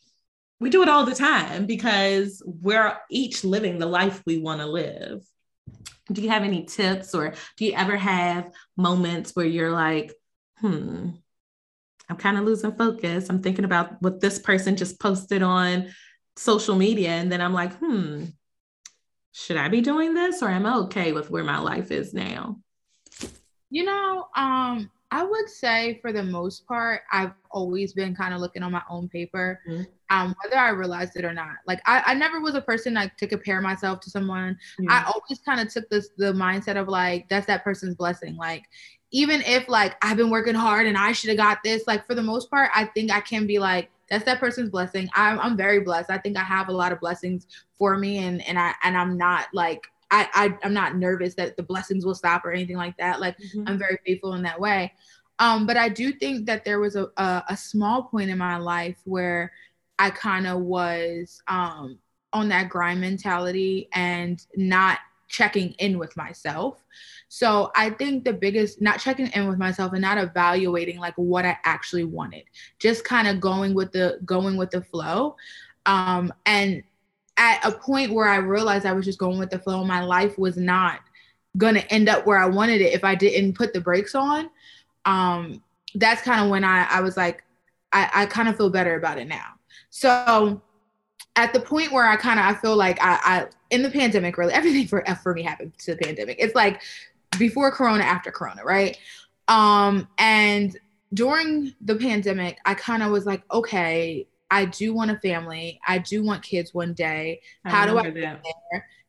[0.58, 4.66] we do it all the time because we're each living the life we want to
[4.66, 5.22] live.
[6.10, 10.12] Do you have any tips or do you ever have moments where you're like,
[10.56, 11.10] hmm,
[12.08, 13.28] I'm kind of losing focus.
[13.28, 15.90] I'm thinking about what this person just posted on
[16.38, 17.10] social media.
[17.10, 18.24] And then I'm like, hmm,
[19.32, 22.58] should I be doing this or am I okay with where my life is now?
[23.70, 28.40] You know, um, I would say for the most part, I've always been kind of
[28.40, 29.82] looking on my own paper, mm-hmm.
[30.10, 31.56] um, whether I realized it or not.
[31.66, 34.58] Like I, I never was a person like to compare myself to someone.
[34.80, 34.90] Mm-hmm.
[34.90, 38.36] I always kind of took this the mindset of like that's that person's blessing.
[38.36, 38.64] Like
[39.10, 42.14] even if like I've been working hard and I should have got this, like for
[42.14, 45.08] the most part, I think I can be like that's that person's blessing.
[45.14, 46.10] I'm I'm very blessed.
[46.10, 47.46] I think I have a lot of blessings
[47.78, 51.56] for me, and and I and I'm not like I, I I'm not nervous that
[51.56, 53.20] the blessings will stop or anything like that.
[53.20, 53.64] Like mm-hmm.
[53.66, 54.92] I'm very faithful in that way.
[55.38, 58.56] Um, but I do think that there was a, a, a small point in my
[58.56, 59.52] life where
[59.98, 61.98] I kind of was um,
[62.32, 64.98] on that grind mentality and not
[65.28, 66.82] checking in with myself.
[67.28, 71.44] So I think the biggest not checking in with myself and not evaluating like what
[71.44, 72.44] I actually wanted,
[72.78, 75.36] just kind of going with the going with the flow.
[75.86, 76.82] Um, and
[77.36, 80.38] at a point where I realized I was just going with the flow, my life
[80.38, 81.00] was not
[81.56, 84.48] gonna end up where I wanted it if I didn't put the brakes on.
[85.04, 85.62] Um,
[85.94, 87.44] that's kind of when I, I was like,
[87.92, 89.54] I, I kind of feel better about it now.
[89.90, 90.60] So
[91.38, 94.36] at the point where I kind of I feel like I, I in the pandemic
[94.36, 96.36] really everything for for me happened to the pandemic.
[96.40, 96.82] It's like
[97.38, 98.98] before Corona, after Corona, right?
[99.46, 100.76] Um, and
[101.14, 105.80] during the pandemic, I kind of was like, okay, I do want a family.
[105.86, 107.40] I do want kids one day.
[107.64, 108.40] How do I get there?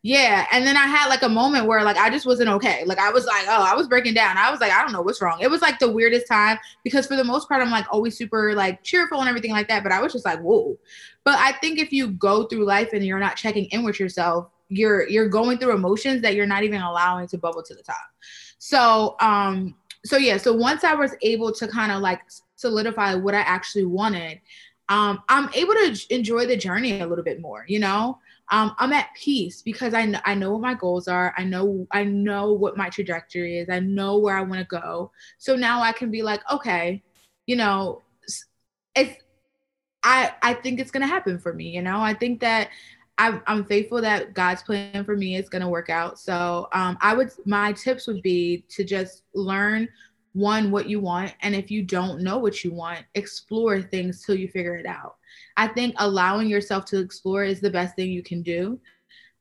[0.01, 0.45] Yeah.
[0.53, 2.86] And then I had like a moment where like I just wasn't okay.
[2.86, 4.38] Like I was like, oh, I was breaking down.
[4.38, 5.39] I was like, I don't know what's wrong.
[5.41, 8.53] It was like the weirdest time because for the most part, I'm like always super
[8.53, 9.84] like cheerful and everything like that.
[9.84, 10.77] But I was just like, whoa.
[11.30, 14.47] But I think if you go through life and you're not checking in with yourself,
[14.69, 18.07] you're you're going through emotions that you're not even allowing to bubble to the top.
[18.57, 22.21] So um, so yeah, so once I was able to kind of like
[22.55, 24.41] solidify what I actually wanted,
[24.89, 28.17] um, I'm able to enjoy the journey a little bit more, you know?
[28.51, 31.36] um, I'm at peace because I, know I know what my goals are.
[31.38, 33.69] I know I know what my trajectory is.
[33.69, 35.11] I know where I want to go.
[35.38, 37.03] So now I can be like, okay,
[37.45, 38.01] you know,
[38.95, 39.23] it's
[40.03, 41.69] I I think it's gonna happen for me.
[41.69, 42.69] You know, I think that
[43.17, 46.19] I'm, I'm faithful that God's plan for me is gonna work out.
[46.19, 49.87] So um, I would my tips would be to just learn
[50.33, 54.35] one what you want, and if you don't know what you want, explore things till
[54.35, 55.15] you figure it out
[55.57, 58.79] I think allowing yourself to explore is the best thing you can do.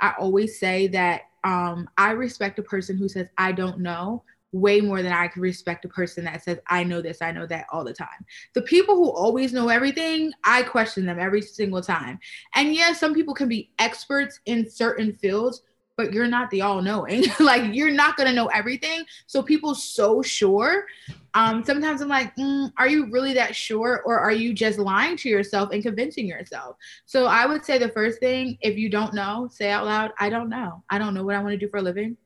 [0.00, 4.22] I always say that um, I respect a person who says, I don't know,
[4.52, 7.46] way more than I can respect a person that says, I know this, I know
[7.46, 8.24] that all the time.
[8.54, 12.18] The people who always know everything, I question them every single time.
[12.54, 15.62] And yes, some people can be experts in certain fields,
[15.98, 17.24] but you're not the all knowing.
[17.40, 19.04] like you're not to know everything.
[19.26, 20.86] So people so sure.
[21.34, 24.02] Um, sometimes I'm like, mm, are you really that sure?
[24.06, 26.76] Or are you just lying to yourself and convincing yourself?
[27.04, 30.30] So I would say the first thing, if you don't know, say out loud, I
[30.30, 30.82] don't know.
[30.88, 32.16] I don't know what I want to do for a living.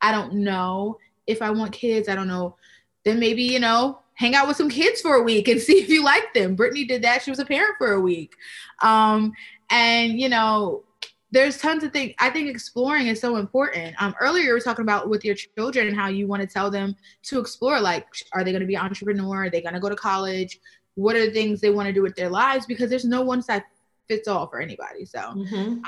[0.00, 2.08] I don't know if I want kids.
[2.08, 2.56] I don't know.
[3.04, 5.88] Then maybe, you know, hang out with some kids for a week and see if
[5.88, 6.54] you like them.
[6.54, 7.22] Brittany did that.
[7.22, 8.34] She was a parent for a week.
[8.82, 9.32] Um,
[9.70, 10.84] and, you know,
[11.32, 12.14] there's tons of things.
[12.18, 14.00] I think exploring is so important.
[14.00, 16.70] Um, earlier we were talking about with your children and how you want to tell
[16.70, 17.80] them to explore.
[17.80, 19.44] Like, are they going to be entrepreneur?
[19.44, 20.60] Are they going to go to college?
[20.94, 22.64] What are the things they want to do with their lives?
[22.64, 23.62] Because there's no one size
[24.08, 25.04] fits all for anybody.
[25.04, 25.56] So, mm-hmm.
[25.56, 25.82] um,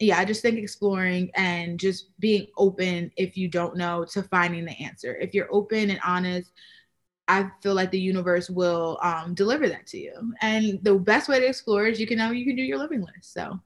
[0.00, 4.64] yeah, I just think exploring and just being open if you don't know to finding
[4.64, 5.16] the answer.
[5.16, 6.52] If you're open and honest,
[7.26, 10.34] I feel like the universe will um, deliver that to you.
[10.40, 13.00] And the best way to explore is you can know you can do your living
[13.00, 13.32] list.
[13.32, 13.60] So.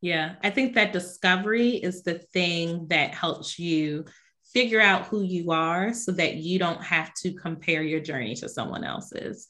[0.00, 4.04] Yeah, I think that discovery is the thing that helps you
[4.52, 8.48] figure out who you are so that you don't have to compare your journey to
[8.48, 9.48] someone else's.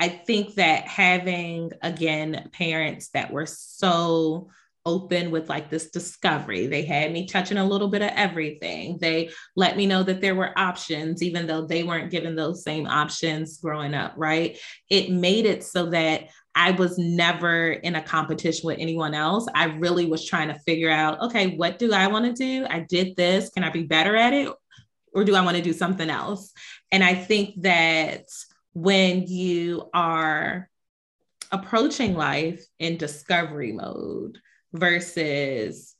[0.00, 4.48] I think that having, again, parents that were so
[4.86, 6.66] open with like this discovery.
[6.66, 8.98] They had me touching a little bit of everything.
[9.00, 12.86] They let me know that there were options, even though they weren't given those same
[12.86, 14.58] options growing up, right?
[14.90, 19.46] It made it so that I was never in a competition with anyone else.
[19.54, 22.66] I really was trying to figure out, okay, what do I want to do?
[22.68, 23.50] I did this.
[23.50, 24.52] Can I be better at it?
[25.12, 26.52] Or do I want to do something else?
[26.92, 28.26] And I think that
[28.72, 30.68] when you are
[31.50, 34.38] approaching life in discovery mode
[34.74, 35.94] versus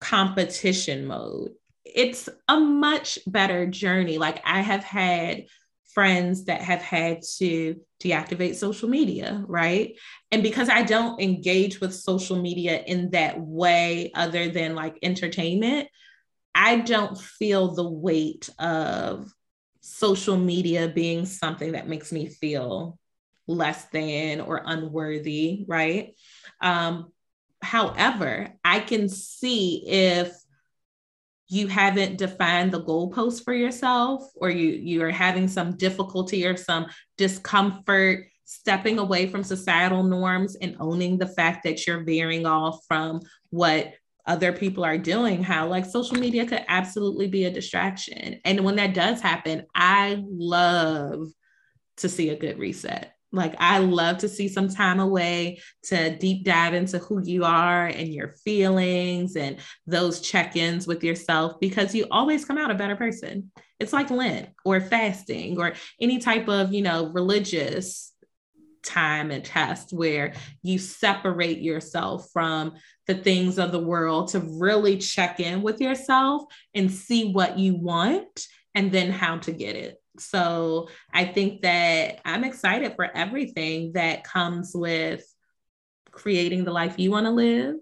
[0.00, 1.50] competition mode,
[1.84, 4.16] it's a much better journey.
[4.18, 5.44] Like I have had
[5.92, 9.96] friends that have had to deactivate social media, right?
[10.30, 15.88] And because I don't engage with social media in that way, other than like entertainment,
[16.54, 19.32] I don't feel the weight of
[19.80, 22.98] social media being something that makes me feel
[23.46, 26.14] less than or unworthy, right?
[26.60, 27.12] Um,
[27.62, 30.32] however, I can see if
[31.48, 36.56] you haven't defined the goalpost for yourself or you you are having some difficulty or
[36.56, 36.86] some
[37.18, 43.20] discomfort stepping away from societal norms and owning the fact that you're veering off from
[43.50, 43.92] what
[44.26, 48.40] other people are doing how like social media could absolutely be a distraction.
[48.44, 51.26] And when that does happen i love
[51.96, 56.44] to see a good reset like, I love to see some time away to deep
[56.44, 61.94] dive into who you are and your feelings and those check ins with yourself because
[61.94, 63.52] you always come out a better person.
[63.78, 68.12] It's like Lent or fasting or any type of, you know, religious
[68.82, 72.72] time and test where you separate yourself from
[73.06, 76.42] the things of the world to really check in with yourself
[76.74, 79.99] and see what you want and then how to get it.
[80.20, 85.24] So I think that I'm excited for everything that comes with
[86.10, 87.76] creating the life you want to live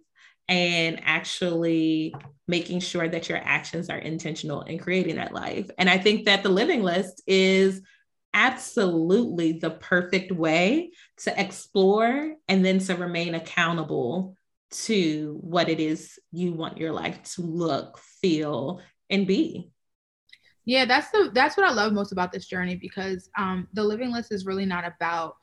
[0.48, 2.14] and actually
[2.46, 5.70] making sure that your actions are intentional in creating that life.
[5.76, 7.82] And I think that the living list is
[8.32, 14.36] absolutely the perfect way to explore and then to remain accountable
[14.70, 18.80] to what it is you want your life to look, feel,
[19.10, 19.70] and be.
[20.68, 24.12] Yeah, that's the that's what I love most about this journey because um, the living
[24.12, 25.36] list is really not about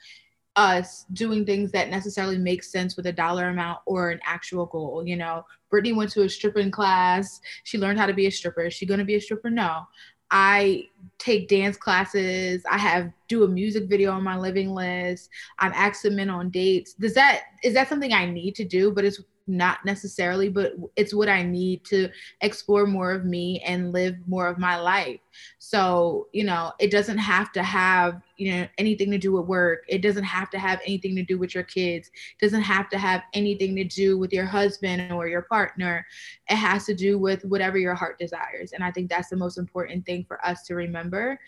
[0.56, 5.04] us doing things that necessarily make sense with a dollar amount or an actual goal.
[5.04, 7.42] You know, Brittany went to a stripping class.
[7.64, 8.66] She learned how to be a stripper.
[8.68, 9.50] Is she going to be a stripper?
[9.50, 9.88] No.
[10.30, 10.84] I
[11.18, 12.62] take dance classes.
[12.70, 15.32] I have do a music video on my living list.
[15.58, 16.94] I'm asking men on dates.
[16.94, 18.92] Does that is that something I need to do?
[18.92, 22.10] But it's not necessarily, but it's what I need to
[22.42, 25.20] explore more of me and live more of my life.
[25.60, 29.84] So, you know, it doesn't have to have, you know, anything to do with work.
[29.88, 32.10] It doesn't have to have anything to do with your kids.
[32.40, 36.06] It doesn't have to have anything to do with your husband or your partner.
[36.50, 38.72] It has to do with whatever your heart desires.
[38.72, 41.40] And I think that's the most important thing for us to remember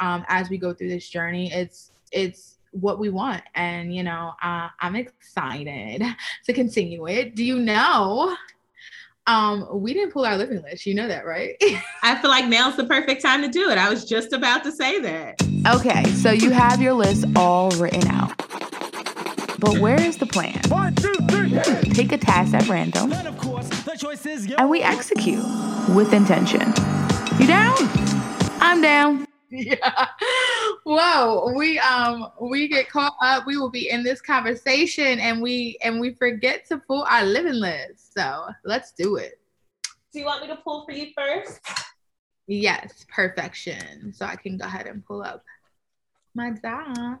[0.00, 1.50] um, as we go through this journey.
[1.52, 3.42] It's, it's, what we want.
[3.54, 6.02] And, you know, uh, I'm excited
[6.46, 7.34] to continue it.
[7.34, 8.36] Do you know?
[9.28, 10.86] Um, we didn't pull our living list.
[10.86, 11.56] You know that, right?
[12.02, 13.78] I feel like now's the perfect time to do it.
[13.78, 15.42] I was just about to say that.
[15.74, 18.36] Okay, so you have your list all written out.
[19.58, 20.60] But where is the plan?
[20.68, 21.50] One, two, three.
[21.92, 23.12] Take a task at random.
[23.12, 25.44] And we execute
[25.88, 26.60] with intention.
[27.40, 27.74] You down?
[28.60, 29.25] I'm down.
[29.50, 30.08] Yeah.
[30.84, 33.46] Whoa, we um we get caught up.
[33.46, 37.54] We will be in this conversation and we and we forget to pull our living
[37.54, 38.12] list.
[38.12, 39.40] So let's do it.
[40.12, 41.60] Do you want me to pull for you first?
[42.48, 44.12] Yes, perfection.
[44.12, 45.44] So I can go ahead and pull up
[46.34, 47.20] my doc.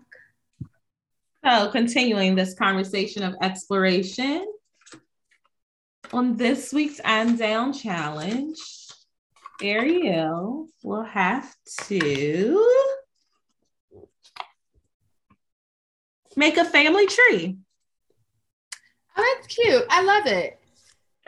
[1.44, 4.46] So continuing this conversation of exploration.
[6.12, 8.58] On this week's I'm Down challenge,
[9.62, 11.54] Ariel will have
[11.84, 12.66] to
[16.36, 17.56] make a family tree.
[19.16, 19.84] Oh, that's cute.
[19.88, 20.58] I love it.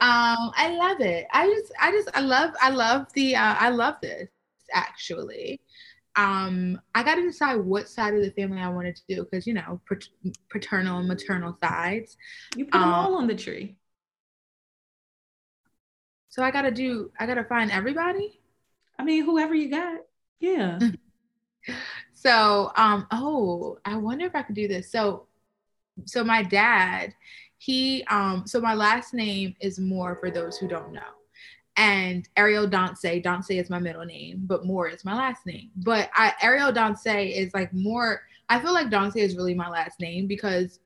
[0.01, 1.27] Um, I love it.
[1.33, 4.29] I just, I just, I love, I love the, uh, I love this
[4.73, 5.61] actually.
[6.17, 9.47] Um, I got to decide what side of the family I wanted to do because
[9.47, 9.81] you know,
[10.51, 12.17] paternal and maternal sides.
[12.57, 13.77] You put um, them all on the tree.
[16.39, 18.39] So I gotta do, I gotta find everybody.
[18.97, 20.03] I mean, whoever you got.
[20.39, 20.79] Yeah.
[22.15, 24.93] so, um, oh, I wonder if I could do this.
[24.93, 25.27] So,
[26.05, 27.13] so my dad,
[27.57, 31.01] he, um, so my last name is Moore for those who don't know.
[31.77, 35.71] And Ariel Dance, Dance is my middle name, but Moore is my last name.
[35.75, 39.99] But I, Ariel Dance is like more, I feel like Dance is really my last
[39.99, 40.79] name because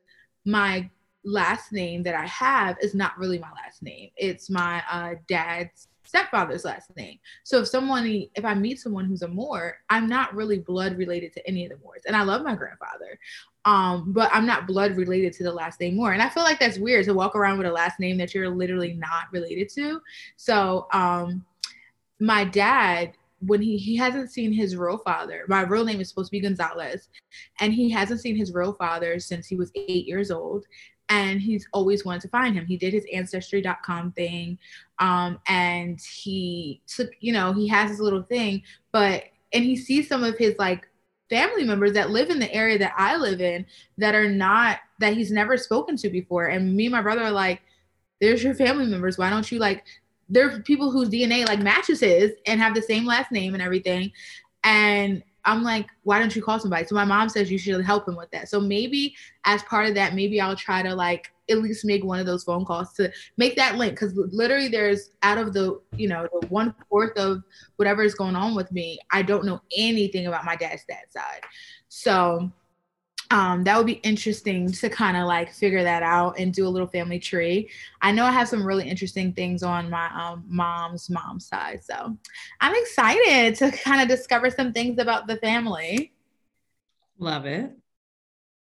[0.47, 0.89] my
[1.24, 4.11] last name that I have is not really my last name.
[4.16, 7.19] It's my uh, dad's stepfather's last name.
[7.44, 11.32] So if someone, if I meet someone who's a Moore, I'm not really blood related
[11.35, 12.03] to any of the Moores.
[12.07, 13.19] And I love my grandfather.
[13.65, 16.12] Um, but I'm not blood related to the last name Moore.
[16.12, 18.51] And I feel like that's weird to walk around with a last name that you're
[18.51, 20.01] literally not related to.
[20.36, 21.44] So um
[22.19, 23.12] my dad
[23.47, 25.44] when he he hasn't seen his real father.
[25.49, 27.09] My real name is supposed to be Gonzalez,
[27.61, 30.66] and he hasn't seen his real father since he was eight years old.
[31.13, 32.65] And he's always wanted to find him.
[32.65, 34.59] He did his ancestry.com thing,
[34.99, 38.63] um, and he took, you know, he has his little thing,
[38.93, 40.89] but and he sees some of his like
[41.29, 43.67] family members that live in the area that I live in
[43.99, 46.47] that are not that he's never spoken to before.
[46.47, 47.61] And me and my brother are like,
[48.21, 49.19] there's your family members.
[49.19, 49.85] Why don't you like
[50.29, 53.63] there are people whose DNA like matches his and have the same last name and
[53.63, 54.13] everything.
[54.65, 56.86] And I'm like, why don't you call somebody?
[56.86, 58.48] So my mom says you should help him with that.
[58.48, 59.14] So maybe
[59.44, 62.44] as part of that, maybe I'll try to like at least make one of those
[62.44, 63.98] phone calls to make that link.
[63.98, 67.43] Cause literally there's out of the, you know, the one fourth of
[67.77, 71.43] whatever is going on with me, I don't know anything about my dad's dad side.
[71.89, 72.51] So
[73.33, 76.69] um, that would be interesting to kind of like figure that out and do a
[76.69, 77.71] little family tree.
[78.03, 82.15] I know I have some really interesting things on my um, mom's mom's side, so
[82.61, 86.13] I'm excited to kind of discover some things about the family.
[87.19, 87.73] Love it.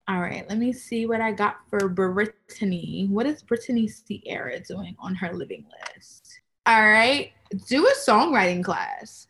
[0.07, 3.09] All right, let me see what I got for Brittany.
[3.11, 5.65] What is Brittany Sierra doing on her living
[5.97, 6.40] list?
[6.66, 7.32] All right,
[7.69, 9.28] do a songwriting class.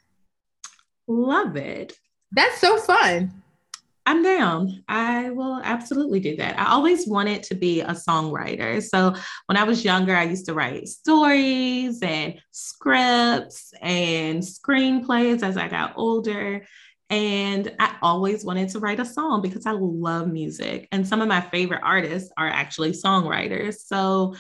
[1.07, 1.97] Love it.
[2.33, 3.43] That's so fun.
[4.09, 4.83] I'm down.
[4.89, 6.59] I will absolutely do that.
[6.59, 8.83] I always wanted to be a songwriter.
[8.83, 9.15] So
[9.45, 15.69] when I was younger, I used to write stories and scripts and screenplays as I
[15.69, 16.65] got older.
[17.11, 20.89] And I always wanted to write a song because I love music.
[20.91, 23.75] And some of my favorite artists are actually songwriters.
[23.85, 24.37] So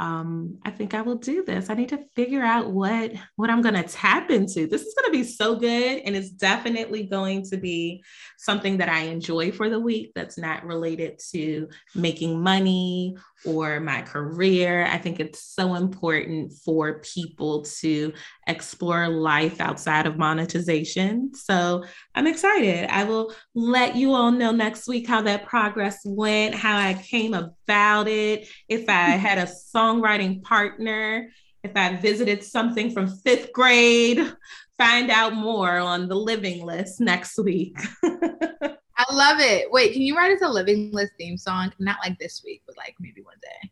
[0.00, 1.68] um, I think I will do this.
[1.68, 4.66] I need to figure out what what I'm going to tap into.
[4.66, 8.02] This is going to be so good, and it's definitely going to be
[8.38, 10.12] something that I enjoy for the week.
[10.14, 13.14] That's not related to making money
[13.44, 14.86] or my career.
[14.86, 18.12] I think it's so important for people to
[18.46, 21.34] explore life outside of monetization.
[21.34, 21.84] So
[22.14, 22.88] I'm excited.
[22.90, 27.34] I will let you all know next week how that progress went, how I came
[27.34, 29.18] about it, if I mm-hmm.
[29.18, 31.30] had a songwriting partner,
[31.62, 34.32] if I visited something from fifth grade.
[34.78, 37.76] Find out more on the living list next week.
[39.10, 39.70] I love it.
[39.72, 41.72] Wait, can you write us a living list theme song?
[41.80, 43.70] Not like this week, but like maybe one day.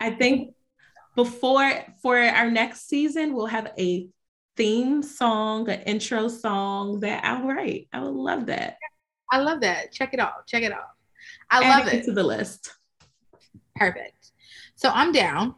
[0.00, 0.54] I think
[1.14, 1.72] before
[2.02, 4.08] for our next season, we'll have a
[4.56, 7.86] theme song, an intro song that I'll write.
[7.92, 8.76] I would love that.
[9.30, 9.92] I love that.
[9.92, 10.48] Check it out.
[10.48, 10.88] Check it out.
[11.48, 12.04] I Add love it.
[12.06, 12.72] To the list.
[13.76, 14.32] Perfect.
[14.74, 15.54] So I'm down.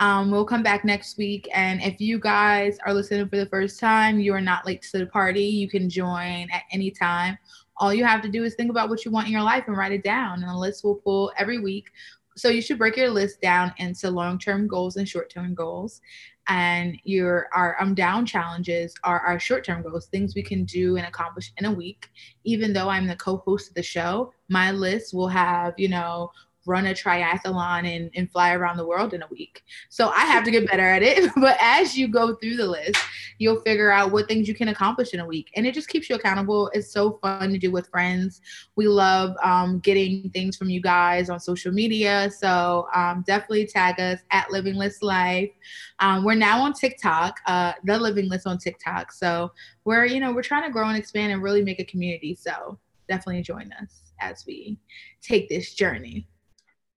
[0.00, 1.48] Um, we'll come back next week.
[1.54, 4.98] And if you guys are listening for the first time, you are not late to
[4.98, 5.44] the party.
[5.44, 7.38] You can join at any time
[7.80, 9.76] all you have to do is think about what you want in your life and
[9.76, 10.42] write it down.
[10.42, 11.90] And the list will pull every week.
[12.36, 16.00] So you should break your list down into long-term goals and short-term goals.
[16.48, 21.06] And your our I'm down challenges are our short-term goals, things we can do and
[21.06, 22.08] accomplish in a week.
[22.44, 26.30] Even though I'm the co-host of the show, my list will have, you know,
[26.70, 29.64] run a triathlon and, and fly around the world in a week.
[29.88, 31.30] So I have to get better at it.
[31.36, 32.96] but as you go through the list,
[33.38, 35.50] you'll figure out what things you can accomplish in a week.
[35.56, 36.70] And it just keeps you accountable.
[36.72, 38.40] It's so fun to do with friends.
[38.76, 42.30] We love um, getting things from you guys on social media.
[42.30, 45.50] So um, definitely tag us at Living List Life.
[45.98, 49.12] Um, we're now on TikTok, uh, the Living List on TikTok.
[49.12, 49.50] So
[49.84, 52.36] we're, you know, we're trying to grow and expand and really make a community.
[52.36, 52.78] So
[53.08, 54.78] definitely join us as we
[55.20, 56.26] take this journey.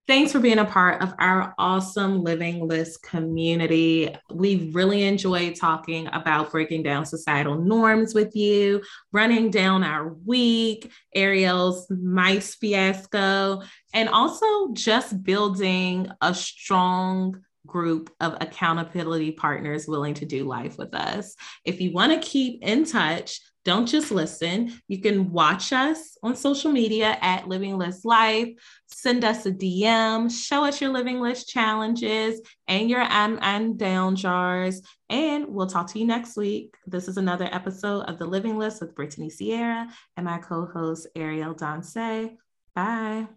[0.06, 4.14] Thanks for being a part of our awesome Living List community.
[4.30, 8.82] We've really enjoyed talking about breaking down societal norms with you,
[9.12, 13.62] running down our week, Ariel's mice fiasco,
[13.94, 20.94] and also just building a strong group of accountability partners willing to do life with
[20.94, 21.34] us.
[21.64, 24.72] If you want to keep in touch, don't just listen.
[24.88, 28.50] You can watch us on social media at Living List Life.
[28.86, 33.76] Send us a DM, show us your Living List challenges and your um, I'm, I'm
[33.76, 34.82] down jars.
[35.08, 36.74] And we'll talk to you next week.
[36.86, 41.06] This is another episode of The Living List with Brittany Sierra and my co host,
[41.16, 42.30] Ariel Danse.
[42.74, 43.28] Bye.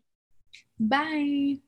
[0.79, 1.66] Bye.